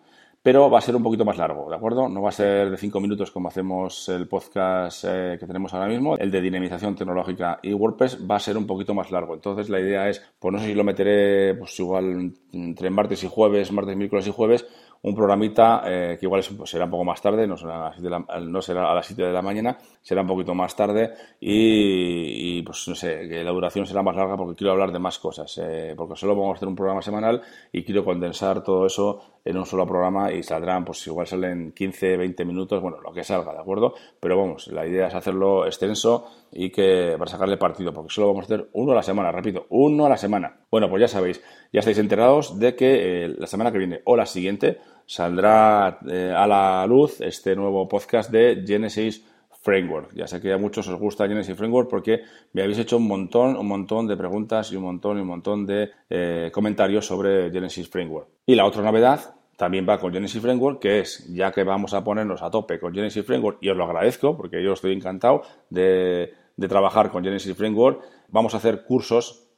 pero 0.43 0.71
va 0.71 0.79
a 0.79 0.83
ser 0.83 0.97
un 0.97 1.03
poquito 1.03 1.25
más 1.25 1.37
largo, 1.37 1.69
¿de 1.69 1.77
acuerdo? 1.77 2.09
No 2.09 2.23
va 2.23 2.31
a 2.31 2.33
ser 2.33 2.71
de 2.71 2.77
cinco 2.79 3.01
minutos 3.01 3.31
como 3.31 3.49
hacemos 3.49 4.09
el 4.09 4.27
podcast 4.27 5.05
eh, 5.07 5.37
que 5.39 5.47
tenemos 5.47 5.75
ahora 5.75 5.89
mismo, 5.89 6.17
el 6.17 6.31
de 6.31 6.41
dinamización 6.41 6.95
tecnológica 6.95 7.59
y 7.63 7.75
WordPress 7.75 8.19
va 8.29 8.37
a 8.37 8.41
ser 8.41 8.57
un 8.57 8.67
poquito 8.67 8.95
más 8.95 9.11
largo. 9.11 9.35
Entonces 9.35 9.69
la 9.69 9.81
idea 9.81 10.09
es, 10.09 10.23
pues 10.39 10.53
no 10.53 10.59
sé 10.59 10.67
si 10.67 10.75
lo 10.75 10.85
meteré 10.85 11.55
pues 11.55 11.79
igual 11.79 12.33
entre 12.53 12.91
martes 12.91 13.23
y 13.23 13.29
jueves, 13.29 13.71
martes, 13.71 13.97
miércoles 13.97 14.27
y 14.27 14.33
jueves, 14.33 14.67
un 15.03 15.15
programita 15.15 15.83
eh, 15.87 16.17
que 16.19 16.27
igual 16.27 16.43
será 16.43 16.85
un 16.85 16.91
poco 16.91 17.05
más 17.05 17.23
tarde, 17.23 17.47
no 17.47 17.57
será, 17.57 17.87
a 17.87 18.95
las 18.95 19.07
7 19.07 19.23
de 19.23 19.33
la, 19.33 19.43
mañana, 19.43 19.79
será 20.03 20.21
un 20.21 20.27
poquito 20.27 20.55
más 20.55 20.77
tarde 20.77 21.15
y, 21.41 22.63
pues 22.63 22.87
no 22.89 22.95
sé, 22.95 23.27
que 23.29 23.43
la 23.43 23.51
duración 23.51 23.87
será 23.87 24.03
más 24.03 24.15
larga 24.15 24.37
porque 24.37 24.57
quiero 24.57 24.73
hablar 24.73 24.93
de 24.93 24.99
más 24.99 25.19
cosas, 25.19 25.59
eh, 25.63 25.95
porque 25.97 26.17
solo 26.17 26.37
vamos 26.37 26.55
a 26.55 26.57
hacer 26.57 26.69
un 26.69 26.77
programa 26.77 27.01
semanal 27.01 27.41
y 27.73 27.83
quiero 27.83 28.05
condensar 28.05 28.63
todo 28.63 28.87
eso 28.87 29.39
en 29.45 29.57
un 29.57 29.65
solo 29.65 29.87
programa 29.87 30.31
y 30.33 30.43
saldrán, 30.43 30.85
pues 30.85 31.07
igual 31.07 31.27
salen 31.27 31.73
15, 31.73 32.19
20 32.19 32.45
minutos, 32.45 32.83
bueno, 32.83 33.01
lo 33.01 33.13
que 33.13 33.25
salga, 33.25 33.55
¿de 33.55 33.61
acuerdo? 33.61 33.95
Pero 34.21 34.37
vamos, 34.37 34.69
la 34.69 34.87
idea 34.87 35.07
es 35.07 35.15
hacerlo 35.15 35.65
extenso 35.65 36.27
y 36.53 36.71
que 36.71 37.15
para 37.19 37.31
sacarle 37.31 37.57
partido, 37.57 37.93
porque 37.93 38.13
solo 38.13 38.29
vamos 38.29 38.43
a 38.43 38.47
hacer 38.47 38.69
uno 38.73 38.93
a 38.93 38.97
la 38.97 39.03
semana, 39.03 39.33
repito, 39.33 39.67
uno 39.71 40.07
a 40.07 40.09
la 40.09 40.17
semana. 40.17 40.61
Bueno, 40.71 40.89
pues 40.89 41.01
ya 41.01 41.09
sabéis, 41.09 41.43
ya 41.73 41.81
estáis 41.81 41.99
enterados 41.99 42.59
de 42.59 42.75
que 42.75 43.25
eh, 43.25 43.29
la 43.39 43.47
semana 43.47 43.73
que 43.73 43.79
viene 43.79 44.01
o 44.05 44.17
la 44.17 44.27
siguiente 44.27 44.79
saldrá 45.07 45.99
eh, 46.09 46.33
a 46.35 46.47
la 46.47 46.87
luz 46.87 47.21
este 47.21 47.57
nuevo 47.57 47.89
podcast 47.89 48.31
de 48.31 48.65
Genesis 48.67 49.25
Framework. 49.63 50.15
Ya 50.15 50.27
sé 50.27 50.41
que 50.41 50.53
a 50.53 50.59
muchos 50.59 50.89
os 50.89 50.99
gusta 50.99 51.29
Genesis 51.29 51.57
Framework 51.57 51.89
porque 51.89 52.23
me 52.53 52.63
habéis 52.63 52.79
hecho 52.79 52.97
un 52.97 53.07
montón, 53.07 53.57
un 53.57 53.67
montón 53.67 54.07
de 54.07 54.17
preguntas 54.17 54.73
y 54.73 54.77
un 54.77 54.85
montón 54.85 55.19
y 55.19 55.21
un 55.21 55.27
montón 55.27 55.67
de 55.67 55.91
eh, 56.09 56.51
comentarios 56.53 57.07
sobre 57.07 57.51
Genesis 57.51 57.89
Framework. 57.89 58.29
Y 58.47 58.55
la 58.55 58.65
otra 58.65 58.83
novedad 58.83 59.35
también 59.57 59.87
va 59.87 59.99
con 59.99 60.11
Genesis 60.11 60.41
Framework, 60.41 60.81
que 60.81 61.01
es, 61.01 61.27
ya 61.35 61.53
que 61.53 61.65
vamos 61.65 61.93
a 61.93 62.03
ponernos 62.03 62.43
a 62.43 62.51
tope 62.51 62.81
con 62.81 62.95
Genesis 62.95 63.27
Framework, 63.27 63.59
y 63.61 63.69
os 63.69 63.77
lo 63.77 63.85
agradezco 63.85 64.35
porque 64.35 64.65
yo 64.65 64.73
estoy 64.73 64.95
encantado 64.95 65.43
de, 65.69 66.33
trabajar 66.69 67.11
con 67.11 67.25
Genesis 67.25 67.57
Framework, 67.57 68.03
vamos 68.29 68.55
a 68.55 68.59
hacer 68.59 68.85
cursos, 68.85 69.49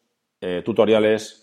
eh, 0.40 0.62
tutoriales, 0.64 1.38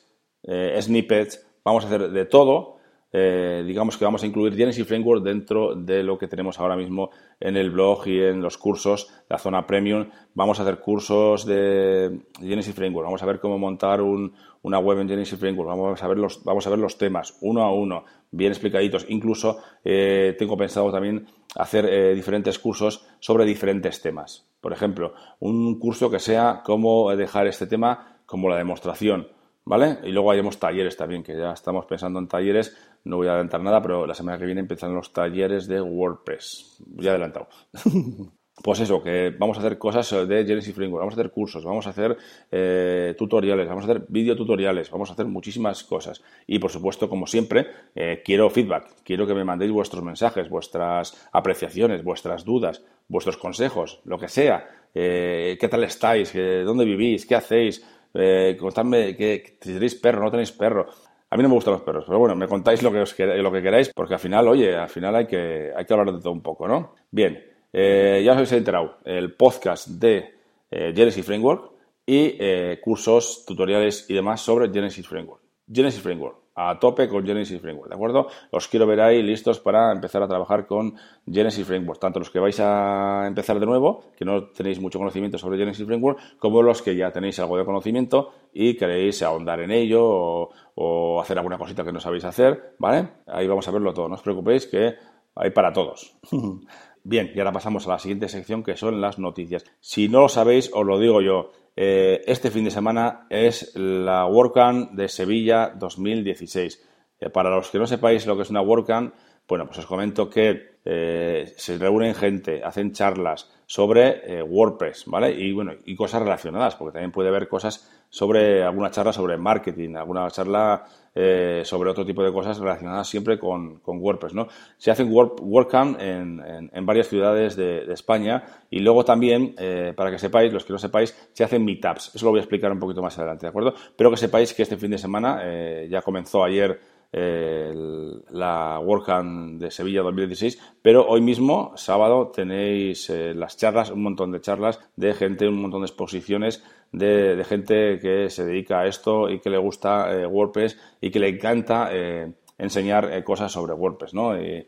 snippets, 0.80 1.46
vamos 1.66 1.84
a 1.84 1.88
hacer 1.88 2.12
de 2.12 2.26
todo 2.26 2.80
eh, 3.12 3.64
digamos 3.66 3.98
que 3.98 4.06
vamos 4.06 4.22
a 4.22 4.28
incluir 4.28 4.56
Genesis 4.56 4.86
Framework 4.86 5.24
dentro 5.24 5.74
de 5.74 6.04
lo 6.04 6.18
que 6.18 6.28
tenemos 6.28 6.60
ahora 6.60 6.76
mismo 6.76 7.10
en 7.40 7.58
el 7.58 7.72
blog 7.72 8.08
y 8.08 8.22
en 8.22 8.42
los 8.42 8.58
cursos, 8.58 9.08
de 9.08 9.26
la 9.30 9.40
zona 9.40 9.66
premium. 9.66 10.10
Vamos 10.36 10.60
a 10.60 10.64
hacer 10.64 10.80
cursos 10.80 11.46
de 11.46 12.20
Genesis 12.40 12.76
Framework, 12.76 13.06
vamos 13.06 13.24
a 13.24 13.26
ver 13.26 13.40
cómo 13.40 13.58
montar 13.58 14.02
una 14.02 14.80
web 14.80 15.00
en 15.00 15.10
Genesis 15.10 15.40
Framework, 15.40 15.70
vamos 15.70 16.04
a 16.04 16.08
ver 16.08 16.18
los, 16.18 16.44
vamos 16.44 16.68
a 16.68 16.70
ver 16.70 16.80
los 16.80 16.98
temas 16.98 17.38
uno 17.42 17.64
a 17.64 17.74
uno, 17.74 18.06
bien 18.32 18.52
explicaditos. 18.52 19.06
Incluso 19.10 19.60
eh, 19.84 20.36
tengo 20.38 20.56
pensado 20.56 20.92
también 20.92 21.28
hacer 21.56 21.86
eh, 21.86 22.14
diferentes 22.14 22.60
cursos 22.60 23.08
sobre 23.20 23.46
diferentes 23.46 24.02
temas. 24.02 24.49
Por 24.62 24.74
ejemplo, 24.74 25.14
un 25.40 25.80
curso 25.80 26.10
que 26.10 26.20
sea 26.20 26.62
cómo 26.64 27.16
dejar 27.16 27.48
este 27.48 27.68
tema 27.68 28.22
como 28.26 28.50
la 28.50 28.58
demostración 28.58 29.28
¿vale? 29.70 30.00
Y 30.04 30.12
luego 30.12 30.32
haremos 30.32 30.58
talleres 30.58 30.98
también, 30.98 31.22
que 31.22 31.38
ya 31.38 31.52
estamos 31.52 31.86
pensando 31.86 32.18
en 32.18 32.28
talleres, 32.28 32.76
no 33.04 33.18
voy 33.18 33.28
a 33.28 33.32
adelantar 33.32 33.62
nada, 33.62 33.80
pero 33.84 34.08
la 34.08 34.16
semana 34.16 34.40
que 34.40 34.46
viene 34.46 34.62
empiezan 34.62 34.96
los 34.96 35.14
talleres 35.14 35.68
de 35.68 35.80
WordPress, 35.80 36.84
ya 36.96 37.12
adelantado. 37.12 37.48
Pues 38.64 38.80
eso, 38.82 39.02
que 39.02 39.34
vamos 39.38 39.58
a 39.58 39.62
hacer 39.62 39.78
cosas 39.78 40.28
de 40.28 40.46
Genesis 40.46 40.76
Framework, 40.76 41.02
vamos 41.02 41.14
a 41.14 41.20
hacer 41.20 41.32
cursos, 41.32 41.64
vamos 41.64 41.88
a 41.88 41.92
hacer 41.92 42.18
eh, 42.52 43.16
tutoriales, 43.18 43.68
vamos 43.68 43.86
a 43.86 43.92
hacer 43.92 44.06
videotutoriales, 44.10 44.92
vamos 44.92 45.10
a 45.10 45.14
hacer 45.14 45.26
muchísimas 45.26 45.84
cosas. 45.84 46.22
Y 46.46 46.60
por 46.60 46.72
supuesto, 46.72 47.10
como 47.10 47.26
siempre, 47.26 47.68
eh, 47.96 48.22
quiero 48.24 48.50
feedback, 48.50 49.04
quiero 49.04 49.26
que 49.26 49.34
me 49.34 49.46
mandéis 49.46 49.72
vuestros 49.72 50.04
mensajes, 50.04 50.50
vuestras 50.50 51.30
apreciaciones, 51.32 52.04
vuestras 52.04 52.44
dudas, 52.44 52.84
vuestros 53.08 53.38
consejos, 53.38 54.02
lo 54.06 54.18
que 54.20 54.28
sea. 54.28 54.68
Eh, 54.94 55.58
¿Qué 55.60 55.68
tal 55.68 55.84
estáis? 55.84 56.34
¿Dónde 56.34 56.86
vivís? 56.86 57.26
¿Qué 57.26 57.36
hacéis? 57.36 57.86
eh, 58.14 58.58
contadme 58.60 59.16
que, 59.16 59.58
tenéis 59.60 59.96
perro, 59.96 60.24
no 60.24 60.32
tenéis 60.32 60.52
perro. 60.52 60.88
A 61.30 61.38
mí 61.38 61.44
no 61.44 61.50
me 61.50 61.56
gustan 61.56 61.74
los 61.74 61.84
perros, 61.84 62.06
pero 62.08 62.18
bueno, 62.18 62.36
me 62.36 62.48
contáis 62.48 62.82
lo 62.82 62.92
que, 62.92 63.02
os 63.02 63.16
lo 63.20 63.52
que 63.52 63.62
queráis, 63.62 63.92
porque 63.94 64.16
al 64.16 64.20
final, 64.20 64.48
oye, 64.48 64.76
al 64.76 64.90
final 64.90 65.16
hay 65.16 65.28
que, 65.28 65.72
hay 65.76 65.86
que 65.86 65.94
hablar 65.94 66.14
de 66.14 66.20
todo 66.20 66.32
un 66.32 66.42
poco, 66.42 66.68
¿no? 66.68 66.96
Bien, 67.12 67.40
eh, 67.74 68.22
ya 68.24 68.32
os 68.32 68.38
habéis 68.38 68.52
enterado, 68.54 68.98
el 69.06 69.34
podcast 69.34 69.88
de 69.88 70.34
eh, 70.72 70.94
Genesis 70.96 71.26
Framework 71.26 71.72
y 72.06 72.36
eh, 72.40 72.80
cursos, 72.82 73.46
tutoriales 73.46 74.06
y 74.10 74.14
demás 74.14 74.42
sobre 74.42 74.72
Genesis 74.72 75.08
Framework. 75.08 75.42
Genesis 75.72 76.02
Framework, 76.02 76.38
a 76.56 76.80
tope 76.80 77.08
con 77.08 77.24
Genesis 77.24 77.62
Framework, 77.62 77.90
¿de 77.90 77.96
acuerdo? 77.96 78.28
Os 78.50 78.68
quiero 78.68 78.88
ver 78.88 79.00
ahí 79.02 79.22
listos 79.22 79.60
para 79.60 79.92
empezar 79.92 80.24
a 80.24 80.28
trabajar 80.28 80.66
con 80.66 80.96
Genesis 81.32 81.66
Framework, 81.66 82.00
tanto 82.00 82.18
los 82.18 82.32
que 82.32 82.40
vais 82.40 82.60
a 82.60 83.26
empezar 83.28 83.60
de 83.60 83.68
nuevo, 83.68 84.06
que 84.18 84.26
no 84.26 84.48
tenéis 84.48 84.82
mucho 84.82 84.98
conocimiento 84.98 85.38
sobre 85.38 85.60
Genesis 85.60 85.86
Framework, 85.86 86.38
como 86.40 86.64
los 86.64 86.82
que 86.82 86.96
ya 86.96 87.12
tenéis 87.12 87.40
algo 87.40 87.58
de 87.58 87.66
conocimiento 87.66 88.34
y 88.52 88.76
queréis 88.76 89.22
ahondar 89.22 89.62
en 89.62 89.72
ello 89.72 90.50
o, 90.76 91.22
hacer 91.22 91.38
alguna 91.38 91.60
cosita 91.60 91.84
que 91.84 91.92
no 91.92 92.00
sabéis 92.00 92.26
hacer, 92.26 92.76
¿vale? 92.80 93.08
Ahí 93.28 93.48
vamos 93.48 93.68
a 93.68 93.72
verlo 93.72 93.94
todo, 93.94 94.10
no 94.10 94.16
os 94.16 94.22
preocupéis 94.22 94.66
que 94.66 94.96
hay 95.36 95.52
para 95.52 95.72
todos. 95.72 96.18
Bien, 97.04 97.32
y 97.34 97.40
ahora 97.40 97.52
pasamos 97.52 97.88
a 97.88 97.92
la 97.92 98.00
siguiente 98.00 98.28
sección 98.28 98.64
que 98.64 98.76
son 98.76 99.02
las 99.02 99.20
noticias. 99.20 99.64
Si 99.80 100.10
no 100.10 100.22
lo 100.22 100.30
sabéis, 100.30 100.70
os 100.74 100.86
lo 100.86 101.00
digo 101.00 101.22
yo. 101.22 101.52
Eh, 101.76 102.22
este 102.28 102.52
fin 102.52 102.66
de 102.66 102.72
semana 102.72 103.26
es 103.30 103.74
la 103.76 104.26
WordCamp 104.26 104.92
de 104.92 105.08
Sevilla 105.08 105.74
2016. 105.76 106.86
Eh, 107.20 107.30
para 107.30 107.50
los 107.50 107.70
que 107.70 107.80
no 107.80 107.88
sepáis 107.88 108.26
lo 108.26 108.36
que 108.36 108.44
es 108.44 108.50
una 108.50 108.62
WordCamp, 108.62 109.14
bueno, 109.50 109.66
pues 109.66 109.80
os 109.80 109.86
comento 109.86 110.30
que 110.30 110.78
eh, 110.86 111.52
se 111.58 111.78
reúnen 111.78 112.16
gente, 112.16 112.64
hacen 112.64 112.94
charlas 112.94 113.52
sobre 113.66 114.42
WordPress, 114.44 115.06
¿vale? 115.08 115.32
Y 115.32 115.52
bueno, 115.52 115.74
y 115.86 115.96
cosas 115.96 116.22
relacionadas, 116.22 116.76
porque 116.76 116.94
también 116.94 117.12
puede 117.12 117.30
haber 117.30 117.48
cosas 117.48 117.90
sobre 118.10 118.64
alguna 118.64 118.90
charla 118.90 119.14
sobre 119.14 119.38
marketing, 119.38 119.96
alguna 119.96 120.30
charla 120.32 120.84
eh, 121.14 121.62
sobre 121.64 121.90
otro 121.90 122.06
tipo 122.06 122.24
de 122.24 122.32
cosas 122.32 122.60
relacionadas 122.60 123.08
siempre 123.08 123.38
con, 123.38 123.82
WordPress. 123.86 124.34
¿no? 124.34 124.48
Se 124.78 124.90
hacen 124.90 125.10
WordCamp 125.12 126.00
en, 126.00 126.70
en, 126.72 126.86
varias 126.86 127.08
ciudades 127.08 127.56
de, 127.56 127.92
España 127.94 128.44
y 128.70 128.80
luego 128.80 129.04
también, 129.04 129.56
eh, 129.58 129.94
para 129.96 130.12
que 130.12 130.18
sepáis, 130.18 130.54
los 130.54 130.66
que 130.66 130.74
no 130.74 130.80
sepáis, 130.80 131.30
se 131.34 131.44
hacen 131.44 131.64
meetups. 131.66 132.16
Eso 132.16 132.26
lo 132.26 132.32
voy 132.32 132.40
a 132.40 132.44
explicar 132.44 132.72
un 132.72 132.80
poquito 132.80 133.02
más 133.02 133.18
adelante, 133.18 133.46
¿de 133.46 133.50
acuerdo? 133.50 133.74
Pero 133.96 134.10
que 134.10 134.18
sepáis 134.18 134.54
que 134.54 134.64
este 134.64 134.78
fin 134.78 134.92
de 134.92 134.98
semana 134.98 135.42
eh, 135.44 135.88
ya 135.90 136.02
comenzó 136.02 136.44
ayer 136.44 136.80
la 137.12 138.80
WordCamp 138.80 139.60
de 139.60 139.72
Sevilla 139.72 140.02
2016, 140.04 140.60
pero 140.82 141.08
hoy 141.08 141.22
mismo, 141.22 141.74
sábado, 141.76 142.28
tenéis 142.28 143.10
las 143.10 143.58
charlas, 143.58 143.90
un 143.90 144.04
montón 144.04 144.32
de 144.32 144.42
charlas 144.42 144.80
de 144.96 145.14
gente, 145.14 145.48
un 145.48 145.62
montón 145.62 145.82
de 145.82 145.88
exposiciones 145.88 146.64
de, 146.92 147.46
gente 147.48 148.00
que 148.00 148.30
se 148.30 148.46
dedica 148.46 148.82
a 148.82 148.88
esto 148.88 149.30
y 149.30 149.40
que 149.40 149.50
le 149.50 149.58
gusta 149.58 150.12
eh, 150.12 150.26
WordPress 150.26 150.78
y 151.02 151.12
que 151.12 151.20
le 151.20 151.30
encanta 151.30 151.90
eh, 151.92 152.32
enseñar 152.58 153.12
eh, 153.12 153.24
cosas 153.24 153.52
sobre 153.52 153.74
WordPress, 153.74 154.14
¿no? 154.14 154.38
Y, 154.42 154.68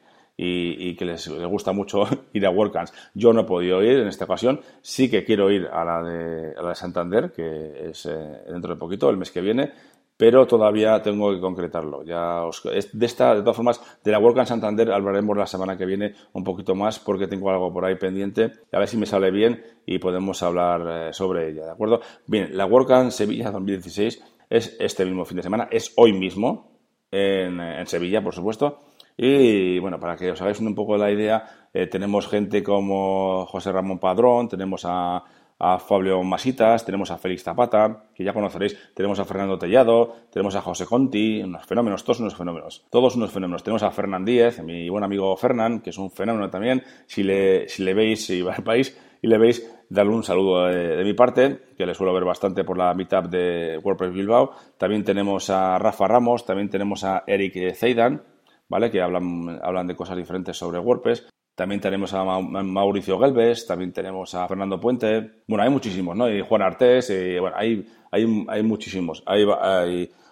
que 0.96 1.06
les, 1.06 1.28
gusta 1.28 1.72
mucho 1.72 2.04
ir 2.34 2.46
a 2.48 2.50
WordCamps. 2.50 2.94
Yo 3.14 3.32
no 3.32 3.42
he 3.42 3.44
podido 3.44 3.84
ir 3.84 4.00
en 4.00 4.08
esta 4.08 4.26
ocasión, 4.26 4.62
sí 4.82 5.10
que 5.10 5.24
quiero 5.24 5.52
ir 5.52 5.68
a 5.68 5.86
la 5.86 6.02
de, 6.02 6.54
a 6.58 6.64
la 6.64 6.70
de 6.70 6.76
Santander, 6.76 7.32
que 7.32 7.90
es 7.90 8.10
dentro 8.50 8.74
de 8.74 8.80
poquito, 8.80 9.10
el 9.12 9.18
mes 9.18 9.30
que 9.30 9.42
viene, 9.42 9.72
pero 10.22 10.46
todavía 10.46 11.02
tengo 11.02 11.34
que 11.34 11.40
concretarlo. 11.40 12.04
Ya 12.04 12.44
de 12.94 13.06
esta, 13.08 13.34
de 13.34 13.42
todas 13.42 13.56
formas, 13.56 13.82
de 14.04 14.12
la 14.12 14.20
WordCamp 14.20 14.48
Santander 14.48 14.92
hablaremos 14.92 15.36
la 15.36 15.48
semana 15.48 15.76
que 15.76 15.88
viene 15.88 16.14
un 16.34 16.44
poquito 16.44 16.76
más 16.76 17.00
porque 17.00 17.26
tengo 17.26 17.50
algo 17.50 17.74
por 17.74 17.86
ahí 17.86 17.96
pendiente, 17.96 18.52
a 18.72 18.78
ver 18.78 18.88
si 18.88 18.98
me 18.98 19.08
sale 19.08 19.32
bien 19.32 19.64
y 19.84 19.98
podemos 19.98 20.44
hablar 20.44 21.08
eh, 21.10 21.12
sobre 21.12 21.50
ella, 21.50 21.66
¿de 21.66 21.72
acuerdo? 21.72 22.02
Bien, 22.28 22.56
la 22.56 22.68
WordCamp 22.68 23.10
Sevilla 23.10 23.50
2016 23.50 24.24
es 24.48 24.78
este 24.80 25.06
mismo 25.06 25.26
fin 25.26 25.38
de 25.38 25.42
semana, 25.42 25.68
es 25.72 25.92
hoy 25.98 26.14
mismo 26.14 26.70
en, 27.10 27.88
Sevilla, 27.88 28.22
por 28.22 28.36
supuesto. 28.36 28.78
Y 29.18 29.80
bueno, 29.80 30.00
para 30.00 30.16
que 30.16 30.30
os 30.30 30.40
hagáis 30.40 30.60
un 30.60 30.76
poco 30.76 30.98
la 30.98 31.10
idea, 31.10 31.68
eh, 31.74 31.88
tenemos 31.88 32.28
gente 32.28 32.62
como 32.62 33.48
José 33.48 33.72
Ramón 33.72 33.98
Padrón, 33.98 34.48
tenemos 34.48 34.84
a 34.86 35.24
a 35.64 35.78
Fabio 35.78 36.24
Masitas, 36.24 36.84
tenemos 36.84 37.12
a 37.12 37.20
Félix 37.20 37.44
Zapata, 37.44 38.06
que 38.16 38.24
ya 38.24 38.34
conoceréis, 38.34 38.76
tenemos 38.96 39.20
a 39.20 39.26
Fernando 39.26 39.60
Tellado, 39.60 40.16
tenemos 40.32 40.56
a 40.56 40.62
José 40.62 40.88
Conti, 40.88 41.44
unos 41.44 41.68
fenómenos, 41.68 42.04
todos 42.04 42.20
unos 42.20 42.36
fenómenos, 42.36 42.88
todos 42.90 43.16
unos 43.16 43.32
fenómenos. 43.32 43.62
Tenemos 43.62 43.84
a 43.84 43.92
Fernán 43.92 44.26
Díez, 44.26 44.64
mi 44.64 44.90
buen 44.90 45.04
amigo 45.04 45.38
Fernán, 45.38 45.82
que 45.82 45.92
es 45.92 45.98
un 46.00 46.10
fenómeno 46.10 46.50
también. 46.50 46.82
Si 47.06 47.22
le, 47.22 47.70
si 47.70 47.84
le 47.84 47.94
veis, 47.94 48.26
si 48.26 48.42
va 48.42 48.56
al 48.56 48.64
país 48.64 48.98
y 49.22 49.28
le 49.28 49.38
veis, 49.38 49.72
darle 49.88 50.14
un 50.16 50.24
saludo 50.24 50.66
de, 50.66 51.04
mi 51.04 51.14
parte, 51.14 51.60
que 51.78 51.86
le 51.86 51.94
suelo 51.94 52.12
ver 52.12 52.24
bastante 52.26 52.64
por 52.64 52.76
la 52.76 52.96
meetup 52.96 53.28
de 53.28 53.80
WordPress 53.84 54.14
Bilbao. 54.14 54.54
También 54.80 55.04
tenemos 55.04 55.52
a 55.52 55.78
Rafa 55.78 56.08
Ramos, 56.08 56.44
también 56.44 56.72
tenemos 56.72 57.04
a 57.04 57.24
Eric 57.28 57.76
Zeidan, 57.76 58.24
¿vale? 58.68 58.90
Que 58.90 59.00
hablan, 59.00 59.60
hablan 59.62 59.86
de 59.86 59.96
cosas 59.96 60.18
diferentes 60.18 60.58
sobre 60.58 60.80
WordPress. 60.80 61.28
También 61.56 61.82
tenemos 61.82 62.14
a 62.14 62.24
Mauricio 62.24 63.20
Gelbes, 63.20 63.68
también 63.68 63.92
tenemos 63.92 64.34
a 64.34 64.48
Fernando 64.48 64.80
Puente. 64.80 65.44
Bueno, 65.48 65.64
hay 65.64 65.70
muchísimos, 65.70 66.16
¿no? 66.16 66.30
Y 66.30 66.42
Juan 66.42 66.62
Artés, 66.62 67.12
bueno, 67.40 67.56
hay, 67.56 67.86
hay, 68.10 68.46
hay 68.48 68.64
muchísimos. 68.64 69.22
Hay, 69.26 69.46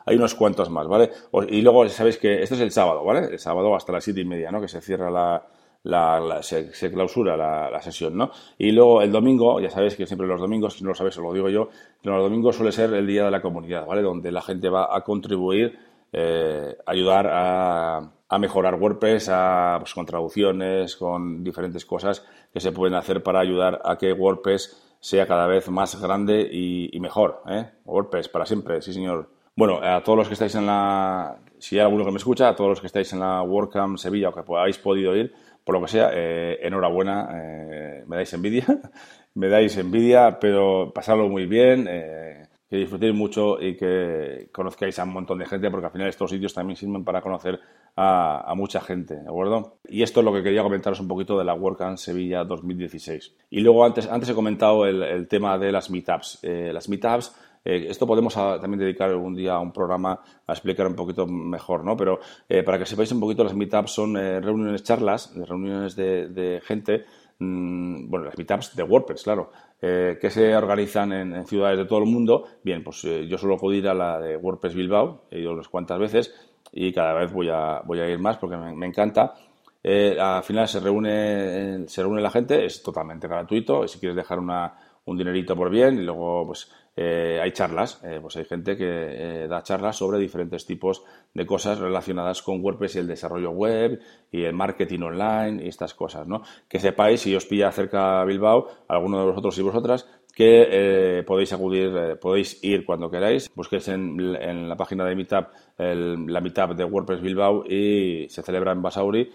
hay, 0.06 0.16
unos 0.16 0.34
cuantos 0.34 0.70
más, 0.70 0.88
¿vale? 0.88 1.12
Y 1.50 1.62
luego 1.62 1.88
sabéis 1.90 2.18
que 2.18 2.42
esto 2.42 2.56
es 2.56 2.62
el 2.62 2.72
sábado, 2.72 3.04
¿vale? 3.04 3.34
El 3.34 3.40
sábado 3.40 3.76
hasta 3.76 3.92
las 3.92 4.04
siete 4.04 4.22
y 4.22 4.26
media, 4.26 4.50
¿no? 4.50 4.62
Que 4.62 4.70
se 4.70 4.82
cierra 4.82 5.12
la, 5.12 5.46
la, 5.84 6.42
se, 6.42 6.92
clausura 6.92 7.36
la, 7.36 7.70
la, 7.70 7.82
sesión, 7.82 8.18
¿no? 8.18 8.32
Y 8.58 8.72
luego 8.72 9.02
el 9.02 9.12
domingo, 9.12 9.60
ya 9.60 9.70
sabéis 9.70 9.96
que 9.96 10.06
siempre 10.06 10.28
los 10.28 10.40
domingos, 10.40 10.76
si 10.76 10.84
no 10.84 10.90
lo 10.90 10.96
sabéis, 10.96 11.18
os 11.18 11.24
lo 11.24 11.34
digo 11.34 11.50
yo, 11.50 11.70
los 12.04 12.24
domingos 12.24 12.56
suele 12.56 12.72
ser 12.72 12.94
el 12.94 13.06
día 13.06 13.26
de 13.26 13.32
la 13.32 13.42
comunidad, 13.42 13.86
¿vale? 13.86 14.02
Donde 14.02 14.32
la 14.32 14.42
gente 14.42 14.70
va 14.70 14.96
a 14.96 15.02
contribuir, 15.02 15.78
eh, 16.12 16.76
ayudar 16.86 17.28
a 17.32 18.12
a 18.30 18.38
mejorar 18.38 18.76
WordPress, 18.76 19.30
a, 19.30 19.78
pues, 19.80 19.94
con 19.94 20.06
traducciones, 20.06 20.96
con 20.96 21.44
diferentes 21.44 21.86
cosas 21.86 22.26
que 22.54 22.60
se 22.60 22.72
pueden 22.72 22.94
hacer 22.94 23.24
para 23.24 23.40
ayudar 23.40 23.82
a 23.84 23.98
que 23.98 24.14
WordPress 24.14 24.98
sea 25.00 25.26
cada 25.26 25.48
vez 25.48 25.70
más 25.70 26.00
grande 26.00 26.48
y, 26.52 26.98
mejor. 27.00 27.42
¿eh? 27.50 27.72
WordPress 27.86 28.30
para 28.30 28.46
siempre, 28.46 28.82
sí 28.82 28.94
señor. 28.94 29.30
Bueno, 29.56 29.80
a 29.82 30.02
todos 30.04 30.18
los 30.18 30.28
que 30.28 30.34
estáis 30.36 30.56
en 30.56 30.68
la, 30.68 31.38
si 31.58 31.76
hay 31.76 31.82
alguno 31.82 32.06
que 32.06 32.12
me 32.12 32.18
escucha, 32.18 32.50
a 32.50 32.56
todos 32.56 32.70
los 32.70 32.82
que 32.82 32.88
estáis 32.88 33.12
en 33.14 33.20
la 33.20 33.42
WordCamp 33.42 33.98
Sevilla 33.98 34.30
o 34.30 34.34
que 34.34 34.44
habéis 34.56 34.78
podido 34.78 35.16
ir, 35.16 35.34
por 35.64 35.76
lo 35.76 35.82
que 35.82 35.92
sea, 35.92 36.12
eh, 36.14 36.60
enhorabuena, 36.62 37.30
eh, 37.34 38.04
me 38.08 38.16
dais 38.16 38.34
envidia, 38.34 38.66
me 39.36 39.50
dais 39.50 39.78
envidia, 39.78 40.40
pero 40.40 40.92
pasadlo 40.94 41.28
muy 41.30 41.46
bien, 41.46 41.88
eh, 41.90 42.48
que 42.70 42.78
disfrutéis 42.78 43.16
mucho 43.16 43.60
y 43.60 43.76
que 43.76 44.50
conozcáis 44.52 45.00
a 45.00 45.04
un 45.04 45.14
montón 45.14 45.40
de 45.40 45.46
gente, 45.46 45.72
porque 45.72 45.88
al 45.88 45.92
final 45.92 46.08
estos 46.08 46.30
sitios 46.30 46.54
también 46.54 46.78
sirven 46.78 47.04
para 47.04 47.22
conocer 47.22 47.60
a, 47.96 48.54
mucha 48.56 48.80
gente, 48.80 49.16
¿de 49.16 49.28
acuerdo? 49.28 49.80
Y 49.88 50.04
esto 50.04 50.20
es 50.20 50.26
lo 50.26 50.32
que 50.32 50.44
quería 50.44 50.62
comentaros 50.62 51.00
un 51.00 51.08
poquito 51.08 51.38
de 51.38 51.44
la 51.44 51.56
WordCamp 51.56 51.98
Sevilla 51.98 52.44
2016. 52.44 53.36
Y 53.50 53.62
luego 53.62 53.84
antes, 53.84 54.08
antes 54.08 54.30
he 54.30 54.36
comentado 54.36 54.86
el, 54.86 55.28
tema 55.28 55.58
de 55.58 55.72
las 55.72 55.90
meetups. 55.90 56.40
Eh, 56.44 56.72
las 56.72 56.88
meetups, 56.88 57.36
eh, 57.66 57.88
esto 57.90 58.06
podemos 58.06 58.36
también 58.36 58.80
dedicar 58.80 59.10
algún 59.10 59.36
día 59.36 59.56
a 59.56 59.60
un 59.60 59.74
programa 59.74 60.22
a 60.46 60.54
explicar 60.54 60.88
un 60.88 60.96
poquito 60.96 61.26
mejor, 61.26 61.84
¿no? 61.84 61.98
Pero 61.98 62.20
eh, 62.48 62.64
para 62.64 62.78
que 62.78 62.86
sepáis 62.86 63.12
un 63.12 63.20
poquito, 63.20 63.44
las 63.44 63.56
meetups 63.56 63.92
son 63.92 64.14
reuniones, 64.16 64.84
charlas, 64.84 65.34
reuniones 65.36 65.96
de 65.96 66.62
gente 66.64 67.06
Mm, 67.40 68.10
bueno, 68.10 68.26
las 68.26 68.38
meetups 68.38 68.76
de 68.76 68.84
WordPress, 68.84 69.24
claro, 69.24 69.52
eh, 69.82 70.18
que 70.20 70.30
se 70.30 70.54
organizan 70.56 71.14
en, 71.14 71.48
ciudades 71.48 71.78
de 71.78 71.86
todo 71.86 72.00
el 72.00 72.06
mundo. 72.06 72.46
Bien, 72.64 72.84
pues 72.84 73.04
eh, 73.06 73.28
yo 73.28 73.38
suelo 73.38 73.56
acudir 73.56 73.88
a 73.88 73.94
la 73.94 74.20
de 74.20 74.36
WordPress 74.36 74.76
Bilbao, 74.76 75.24
he 75.32 75.40
ido 75.40 75.54
unas 75.54 75.70
cuantas 75.70 76.00
veces, 76.00 76.36
y 76.74 76.92
cada 76.92 77.14
vez 77.14 77.32
voy 77.32 77.50
a, 77.50 77.82
voy 77.86 78.00
a 78.00 78.10
ir 78.10 78.20
más 78.20 78.38
porque 78.38 78.58
me, 78.58 78.86
encanta. 78.86 79.36
Eh, 79.82 80.18
al 80.20 80.44
final 80.44 80.68
se 80.68 80.82
reúne, 80.82 81.88
se 81.88 82.02
reúne 82.02 82.22
la 82.22 82.30
gente, 82.30 82.66
es 82.66 82.84
totalmente 82.84 83.28
gratuito. 83.28 83.88
Si 83.88 84.00
quieres 84.00 84.18
dejar 84.18 84.40
una, 84.40 84.74
un 85.06 85.18
dinerito 85.18 85.56
por 85.56 85.70
bien 85.70 85.98
y 86.00 86.04
luego 86.04 86.48
pues 86.48 86.70
eh, 86.96 87.40
hay 87.42 87.52
charlas, 87.52 88.02
eh, 88.04 88.20
pues 88.22 88.36
hay 88.36 88.46
gente 88.46 88.76
que 88.76 88.86
eh, 88.86 89.48
da 89.48 89.64
charlas 89.64 89.96
sobre 89.96 90.20
diferentes 90.20 90.66
tipos 90.66 91.04
de 91.34 91.46
cosas 91.46 91.80
relacionadas 91.80 92.42
con 92.42 92.64
WordPress 92.64 92.96
y 92.96 93.00
el 93.00 93.08
desarrollo 93.08 93.52
web 93.52 94.02
y 94.32 94.44
el 94.44 94.54
marketing 94.54 95.02
online 95.04 95.64
y 95.64 95.70
estas 95.70 95.94
cosas, 95.94 96.28
¿no? 96.28 96.42
Que 96.68 96.80
sepáis, 96.80 97.22
si 97.22 97.36
os 97.36 97.46
pilla 97.46 97.72
cerca 97.72 98.24
Bilbao, 98.26 98.68
alguno 98.88 99.20
de 99.20 99.26
vosotros 99.26 99.58
y 99.58 99.62
vosotras, 99.62 100.08
que 100.36 101.24
podéis 101.26 101.52
acudir, 101.52 102.18
podéis 102.22 102.64
ir 102.64 102.86
cuando 102.86 103.10
queráis, 103.10 103.50
busquéis 103.56 103.90
en, 103.90 104.70
la 104.70 104.78
página 104.78 105.04
de 105.04 105.16
Meetup 105.16 105.48
la 105.78 106.40
Meetup 106.40 106.76
de 106.76 106.86
WordPress 106.86 107.22
Bilbao 107.22 107.66
y 107.66 108.28
se 108.30 108.42
celebra 108.44 108.72
en 108.72 108.82
Basauri 108.82 109.30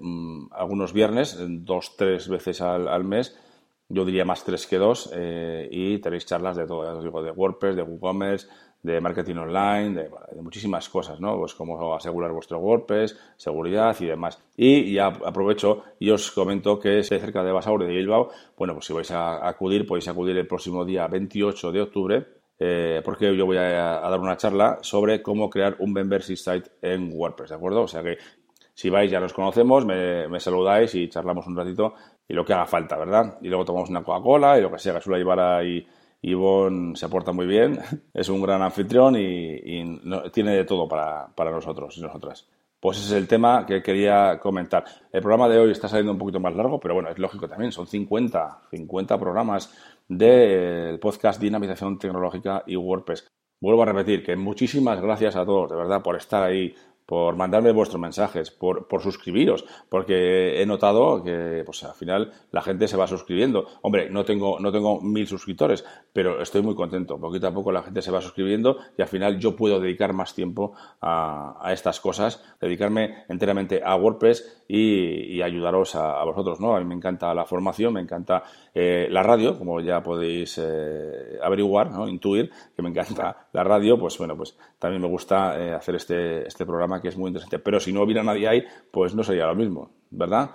mm, 0.00 0.46
algunos 0.52 0.92
viernes, 0.92 1.38
dos, 1.38 1.96
tres 1.96 2.28
veces 2.28 2.60
al 2.60 3.04
mes 3.04 3.38
yo 3.90 4.04
diría 4.04 4.24
más 4.24 4.44
tres 4.44 4.66
que 4.66 4.78
dos, 4.78 5.10
eh, 5.12 5.68
y 5.70 5.98
tenéis 5.98 6.24
charlas 6.24 6.56
de 6.56 6.66
todo, 6.66 7.02
digo, 7.02 7.22
de 7.22 7.32
WordPress, 7.32 7.74
de 7.74 7.82
WooCommerce, 7.82 8.46
de 8.82 9.00
marketing 9.00 9.34
online, 9.34 10.02
de, 10.02 10.42
muchísimas 10.42 10.88
cosas, 10.88 11.20
¿no? 11.20 11.36
Pues 11.36 11.54
cómo 11.54 11.94
asegurar 11.94 12.30
vuestro 12.30 12.58
WordPress, 12.60 13.18
seguridad 13.36 13.94
y 13.98 14.06
demás. 14.06 14.38
Y 14.56 14.94
ya 14.94 15.06
aprovecho 15.06 15.82
y 15.98 16.10
os 16.10 16.30
comento 16.30 16.78
que 16.78 17.00
estoy 17.00 17.18
cerca 17.18 17.42
de 17.42 17.52
Basauri 17.52 17.86
de 17.86 17.94
Bilbao, 17.94 18.30
bueno, 18.56 18.74
pues 18.74 18.86
si 18.86 18.92
vais 18.92 19.10
a 19.10 19.46
acudir, 19.46 19.86
podéis 19.86 20.08
acudir 20.08 20.36
el 20.36 20.46
próximo 20.46 20.84
día 20.84 21.08
28 21.08 21.72
de 21.72 21.82
octubre, 21.82 22.26
eh, 22.60 23.02
porque 23.04 23.36
yo 23.36 23.44
voy 23.44 23.56
a, 23.56 24.00
dar 24.00 24.20
una 24.20 24.36
charla 24.36 24.78
sobre 24.82 25.20
cómo 25.20 25.50
crear 25.50 25.76
un 25.80 25.92
membership 25.92 26.36
site 26.36 26.70
en 26.80 27.10
WordPress, 27.12 27.50
¿de 27.50 27.56
acuerdo? 27.56 27.82
O 27.82 27.88
sea 27.88 28.02
que 28.04 28.18
si 28.72 28.88
vais 28.88 29.10
ya 29.10 29.18
nos 29.18 29.34
conocemos, 29.34 29.84
me 29.84 30.40
saludáis 30.40 30.94
y 30.94 31.08
charlamos 31.08 31.46
un 31.46 31.56
ratito 31.56 31.94
y 32.30 32.32
lo 32.32 32.44
que 32.44 32.52
haga 32.52 32.64
falta, 32.64 32.96
¿verdad? 32.96 33.38
Y 33.42 33.48
luego 33.48 33.64
tomamos 33.64 33.90
una 33.90 34.04
Coca-Cola 34.04 34.56
y 34.56 34.62
lo 34.62 34.70
que 34.70 34.78
sea, 34.78 34.94
que 34.94 35.00
suele 35.00 35.18
llevar 35.18 35.40
ahí 35.40 35.84
Ivonne 36.22 36.94
se 36.94 37.06
aporta 37.06 37.32
muy 37.32 37.44
bien, 37.44 37.80
es 38.14 38.28
un 38.28 38.40
gran 38.40 38.62
anfitrión 38.62 39.16
y, 39.16 40.00
tiene 40.30 40.54
de 40.54 40.64
todo 40.64 40.86
para, 40.86 41.50
nosotros 41.50 41.98
y 41.98 42.02
nosotras. 42.02 42.48
Pues 42.78 42.98
ese 42.98 43.06
es 43.08 43.12
el 43.22 43.26
tema 43.26 43.66
que 43.66 43.82
quería 43.82 44.38
comentar. 44.38 44.84
El 45.12 45.20
programa 45.20 45.48
de 45.48 45.58
hoy 45.58 45.72
está 45.72 45.88
saliendo 45.88 46.12
un 46.12 46.18
poquito 46.18 46.38
más 46.38 46.54
largo, 46.54 46.78
pero 46.78 46.94
bueno, 46.94 47.10
es 47.10 47.18
lógico 47.18 47.48
también, 47.48 47.72
son 47.72 47.88
50, 47.88 48.62
50 48.70 49.18
programas 49.18 49.76
del 50.06 51.00
podcast 51.00 51.40
Dinamización 51.40 51.98
Tecnológica 51.98 52.62
y 52.64 52.76
WordPress. 52.76 53.26
Vuelvo 53.60 53.82
a 53.82 53.86
repetir 53.86 54.24
que 54.24 54.36
muchísimas 54.36 55.00
gracias 55.00 55.34
a 55.34 55.44
todos, 55.44 55.68
de 55.68 55.76
verdad, 55.76 56.00
por 56.00 56.16
estar 56.16 56.44
ahí, 56.44 56.74
por 57.10 57.34
mandarme 57.34 57.72
vuestros 57.72 58.00
mensajes, 58.00 58.52
por, 58.52 58.86
por, 58.86 59.02
suscribiros, 59.02 59.64
porque 59.88 60.62
he 60.62 60.64
notado 60.64 61.24
que 61.24 61.64
pues 61.66 61.82
al 61.82 61.94
final 61.94 62.32
la 62.52 62.62
gente 62.62 62.86
se 62.86 62.96
va 62.96 63.08
suscribiendo. 63.08 63.66
Hombre, 63.82 64.08
no 64.10 64.24
tengo, 64.24 64.60
no 64.60 64.70
tengo 64.70 65.00
mil 65.00 65.26
suscriptores, 65.26 65.84
pero 66.12 66.40
estoy 66.40 66.62
muy 66.62 66.76
contento. 66.76 67.18
Poquito 67.18 67.48
a 67.48 67.52
poco 67.52 67.72
la 67.72 67.82
gente 67.82 68.00
se 68.00 68.12
va 68.12 68.20
suscribiendo 68.20 68.76
y 68.96 69.02
al 69.02 69.08
final 69.08 69.40
yo 69.40 69.56
puedo 69.56 69.80
dedicar 69.80 70.12
más 70.12 70.36
tiempo 70.36 70.74
a, 71.00 71.58
a 71.60 71.72
estas 71.72 71.98
cosas, 71.98 72.44
dedicarme 72.60 73.24
enteramente 73.28 73.82
a 73.84 73.96
WordPress 73.96 74.60
y, 74.72 75.42
ayudaros 75.42 75.96
a, 75.96 76.22
vosotros. 76.24 76.60
¿no? 76.60 76.76
A 76.76 76.78
mí 76.78 76.84
me 76.84 76.94
encanta 76.94 77.34
la 77.34 77.44
formación, 77.44 77.94
me 77.94 78.00
encanta 78.00 78.44
eh, 78.74 79.08
la 79.10 79.22
radio, 79.22 79.58
como 79.58 79.80
ya 79.80 80.02
podéis 80.02 80.58
eh, 80.62 81.38
averiguar, 81.42 81.90
¿no? 81.90 82.08
intuir, 82.08 82.50
que 82.74 82.82
me 82.82 82.90
encanta 82.90 83.48
la 83.52 83.64
radio, 83.64 83.98
pues 83.98 84.16
bueno, 84.18 84.36
pues 84.36 84.56
también 84.78 85.02
me 85.02 85.08
gusta 85.08 85.58
eh, 85.60 85.72
hacer 85.72 85.96
este, 85.96 86.46
este 86.46 86.64
programa 86.64 87.00
que 87.00 87.08
es 87.08 87.16
muy 87.16 87.28
interesante. 87.28 87.58
Pero 87.58 87.80
si 87.80 87.92
no 87.92 88.02
hubiera 88.02 88.22
nadie 88.22 88.48
ahí, 88.48 88.64
pues 88.90 89.14
no 89.14 89.22
sería 89.22 89.46
lo 89.46 89.54
mismo, 89.54 89.90
¿verdad? 90.10 90.50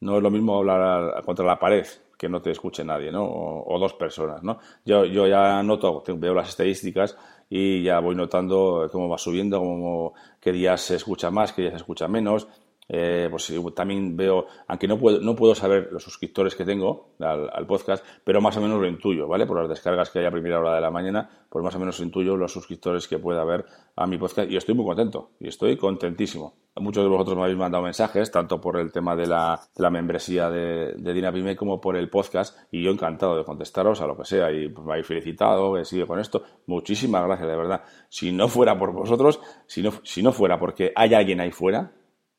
No 0.00 0.16
es 0.16 0.22
lo 0.22 0.30
mismo 0.30 0.58
hablar 0.58 1.22
contra 1.24 1.44
la 1.46 1.58
pared 1.58 1.86
que 2.22 2.28
no 2.28 2.40
te 2.40 2.52
escuche 2.52 2.84
nadie, 2.84 3.10
¿no? 3.10 3.24
O, 3.24 3.78
dos 3.80 3.94
personas, 3.94 4.44
¿no? 4.44 4.58
Yo, 4.84 5.04
yo 5.04 5.26
ya 5.26 5.60
noto, 5.64 6.04
veo 6.06 6.34
las 6.34 6.50
estadísticas 6.50 7.16
y 7.50 7.82
ya 7.82 7.98
voy 7.98 8.14
notando 8.14 8.88
cómo 8.92 9.08
va 9.08 9.18
subiendo, 9.18 9.58
cómo, 9.58 10.14
qué 10.40 10.52
días 10.52 10.82
se 10.82 10.94
escucha 10.94 11.32
más, 11.32 11.52
qué 11.52 11.62
días 11.62 11.72
se 11.72 11.78
escucha 11.78 12.06
menos. 12.06 12.46
Eh, 12.88 13.28
pues 13.30 13.52
también 13.74 14.16
veo, 14.16 14.46
aunque 14.66 14.88
no 14.88 14.98
puedo, 14.98 15.20
no 15.20 15.34
puedo 15.34 15.54
saber 15.54 15.88
los 15.92 16.02
suscriptores 16.02 16.54
que 16.54 16.64
tengo 16.64 17.14
al, 17.20 17.66
podcast, 17.66 18.04
pero 18.24 18.40
más 18.40 18.56
o 18.56 18.60
menos 18.60 18.80
lo 18.80 18.86
intuyo, 18.86 19.28
¿vale? 19.28 19.46
Por 19.46 19.58
las 19.58 19.68
descargas 19.68 20.10
que 20.10 20.18
hay 20.18 20.26
a 20.26 20.30
primera 20.30 20.58
hora 20.58 20.74
de 20.74 20.80
la 20.80 20.90
mañana, 20.90 21.28
pues 21.48 21.64
más 21.64 21.74
o 21.74 21.78
menos 21.78 21.98
intuyo 22.00 22.36
los 22.36 22.52
suscriptores 22.52 23.08
que 23.08 23.18
pueda 23.18 23.42
haber 23.42 23.64
a 23.96 24.06
mi 24.06 24.18
podcast 24.18 24.50
y 24.50 24.56
estoy 24.56 24.74
muy 24.74 24.84
contento 24.84 25.30
y 25.40 25.48
estoy 25.48 25.76
contentísimo. 25.76 26.54
Muchos 26.76 27.04
de 27.04 27.08
vosotros 27.10 27.36
me 27.36 27.42
habéis 27.42 27.58
mandado 27.58 27.84
mensajes, 27.84 28.30
tanto 28.30 28.60
por 28.60 28.78
el 28.78 28.90
tema 28.90 29.14
de 29.14 29.26
la, 29.26 29.60
membresía 29.90 30.48
de, 30.48 30.94
de 30.96 31.12
Dinapime 31.12 31.54
como 31.54 31.80
por 31.80 31.96
el 31.96 32.08
podcast, 32.08 32.58
y 32.70 32.82
yo 32.82 32.90
encantado 32.90 33.36
de 33.36 33.44
contestaros 33.44 34.00
a 34.00 34.06
lo 34.06 34.16
que 34.16 34.24
sea, 34.24 34.50
y 34.50 34.68
pues, 34.68 34.86
me 34.86 34.92
habéis 34.92 35.06
felicitado, 35.06 35.74
que 35.74 35.84
sigue 35.84 36.06
con 36.06 36.18
esto. 36.18 36.42
Muchísimas 36.66 37.24
gracias, 37.26 37.48
de 37.48 37.56
verdad. 37.56 37.82
Si 38.08 38.32
no 38.32 38.48
fuera 38.48 38.78
por 38.78 38.92
vosotros, 38.92 39.40
si 39.66 39.82
no, 39.82 39.92
si 40.02 40.22
no 40.22 40.32
fuera 40.32 40.58
porque 40.58 40.92
hay 40.96 41.12
alguien 41.12 41.40
ahí 41.40 41.50
fuera, 41.50 41.92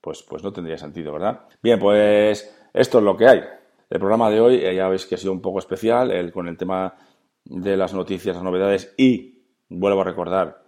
pues, 0.03 0.21
pues 0.21 0.43
no 0.43 0.51
tendría 0.51 0.77
sentido, 0.77 1.13
¿verdad? 1.13 1.47
Bien, 1.61 1.79
pues 1.79 2.53
esto 2.73 2.97
es 2.97 3.03
lo 3.05 3.15
que 3.15 3.25
hay. 3.25 3.41
El 3.89 3.99
programa 3.99 4.29
de 4.29 4.41
hoy 4.41 4.55
eh, 4.57 4.75
ya 4.75 4.89
veis 4.89 5.05
que 5.05 5.15
ha 5.15 5.17
sido 5.17 5.31
un 5.31 5.41
poco 5.41 5.59
especial 5.59 6.11
el, 6.11 6.33
con 6.33 6.49
el 6.49 6.57
tema 6.57 6.95
de 7.45 7.77
las 7.77 7.93
noticias, 7.93 8.35
las 8.35 8.43
novedades 8.43 8.93
y, 8.97 9.45
vuelvo 9.69 10.01
a 10.01 10.03
recordar, 10.03 10.61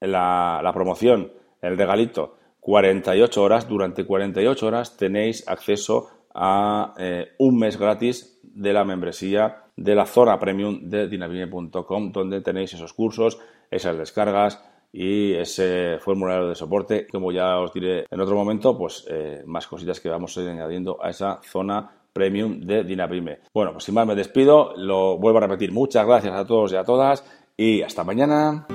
la, 0.00 0.60
la 0.60 0.72
promoción, 0.72 1.32
el 1.62 1.78
regalito, 1.78 2.36
48 2.58 3.42
horas, 3.42 3.68
durante 3.68 4.04
48 4.04 4.66
horas 4.66 4.96
tenéis 4.96 5.46
acceso 5.46 6.08
a 6.34 6.94
eh, 6.98 7.28
un 7.38 7.56
mes 7.56 7.78
gratis 7.78 8.40
de 8.42 8.72
la 8.72 8.84
membresía 8.84 9.66
de 9.76 9.94
la 9.94 10.04
zona 10.04 10.40
premium 10.40 10.88
de 10.88 11.06
dinavine.com, 11.06 12.10
donde 12.10 12.40
tenéis 12.40 12.74
esos 12.74 12.92
cursos, 12.92 13.38
esas 13.70 13.96
descargas, 13.96 14.64
y 14.96 15.34
ese 15.34 15.98
formulario 15.98 16.48
de 16.48 16.54
soporte, 16.54 17.08
como 17.08 17.32
ya 17.32 17.58
os 17.58 17.72
diré 17.72 18.06
en 18.08 18.20
otro 18.20 18.36
momento, 18.36 18.78
pues 18.78 19.04
eh, 19.10 19.42
más 19.44 19.66
cositas 19.66 19.98
que 19.98 20.08
vamos 20.08 20.38
a 20.38 20.42
ir 20.42 20.50
añadiendo 20.50 20.98
a 21.02 21.10
esa 21.10 21.40
zona 21.42 21.90
premium 22.12 22.60
de 22.60 22.84
Dinaprime. 22.84 23.40
Bueno, 23.52 23.72
pues 23.72 23.82
sin 23.82 23.94
más 23.94 24.06
me 24.06 24.14
despido, 24.14 24.72
lo 24.76 25.18
vuelvo 25.18 25.38
a 25.38 25.42
repetir, 25.42 25.72
muchas 25.72 26.06
gracias 26.06 26.32
a 26.32 26.46
todos 26.46 26.72
y 26.72 26.76
a 26.76 26.84
todas 26.84 27.24
y 27.56 27.82
hasta 27.82 28.04
mañana. 28.04 28.68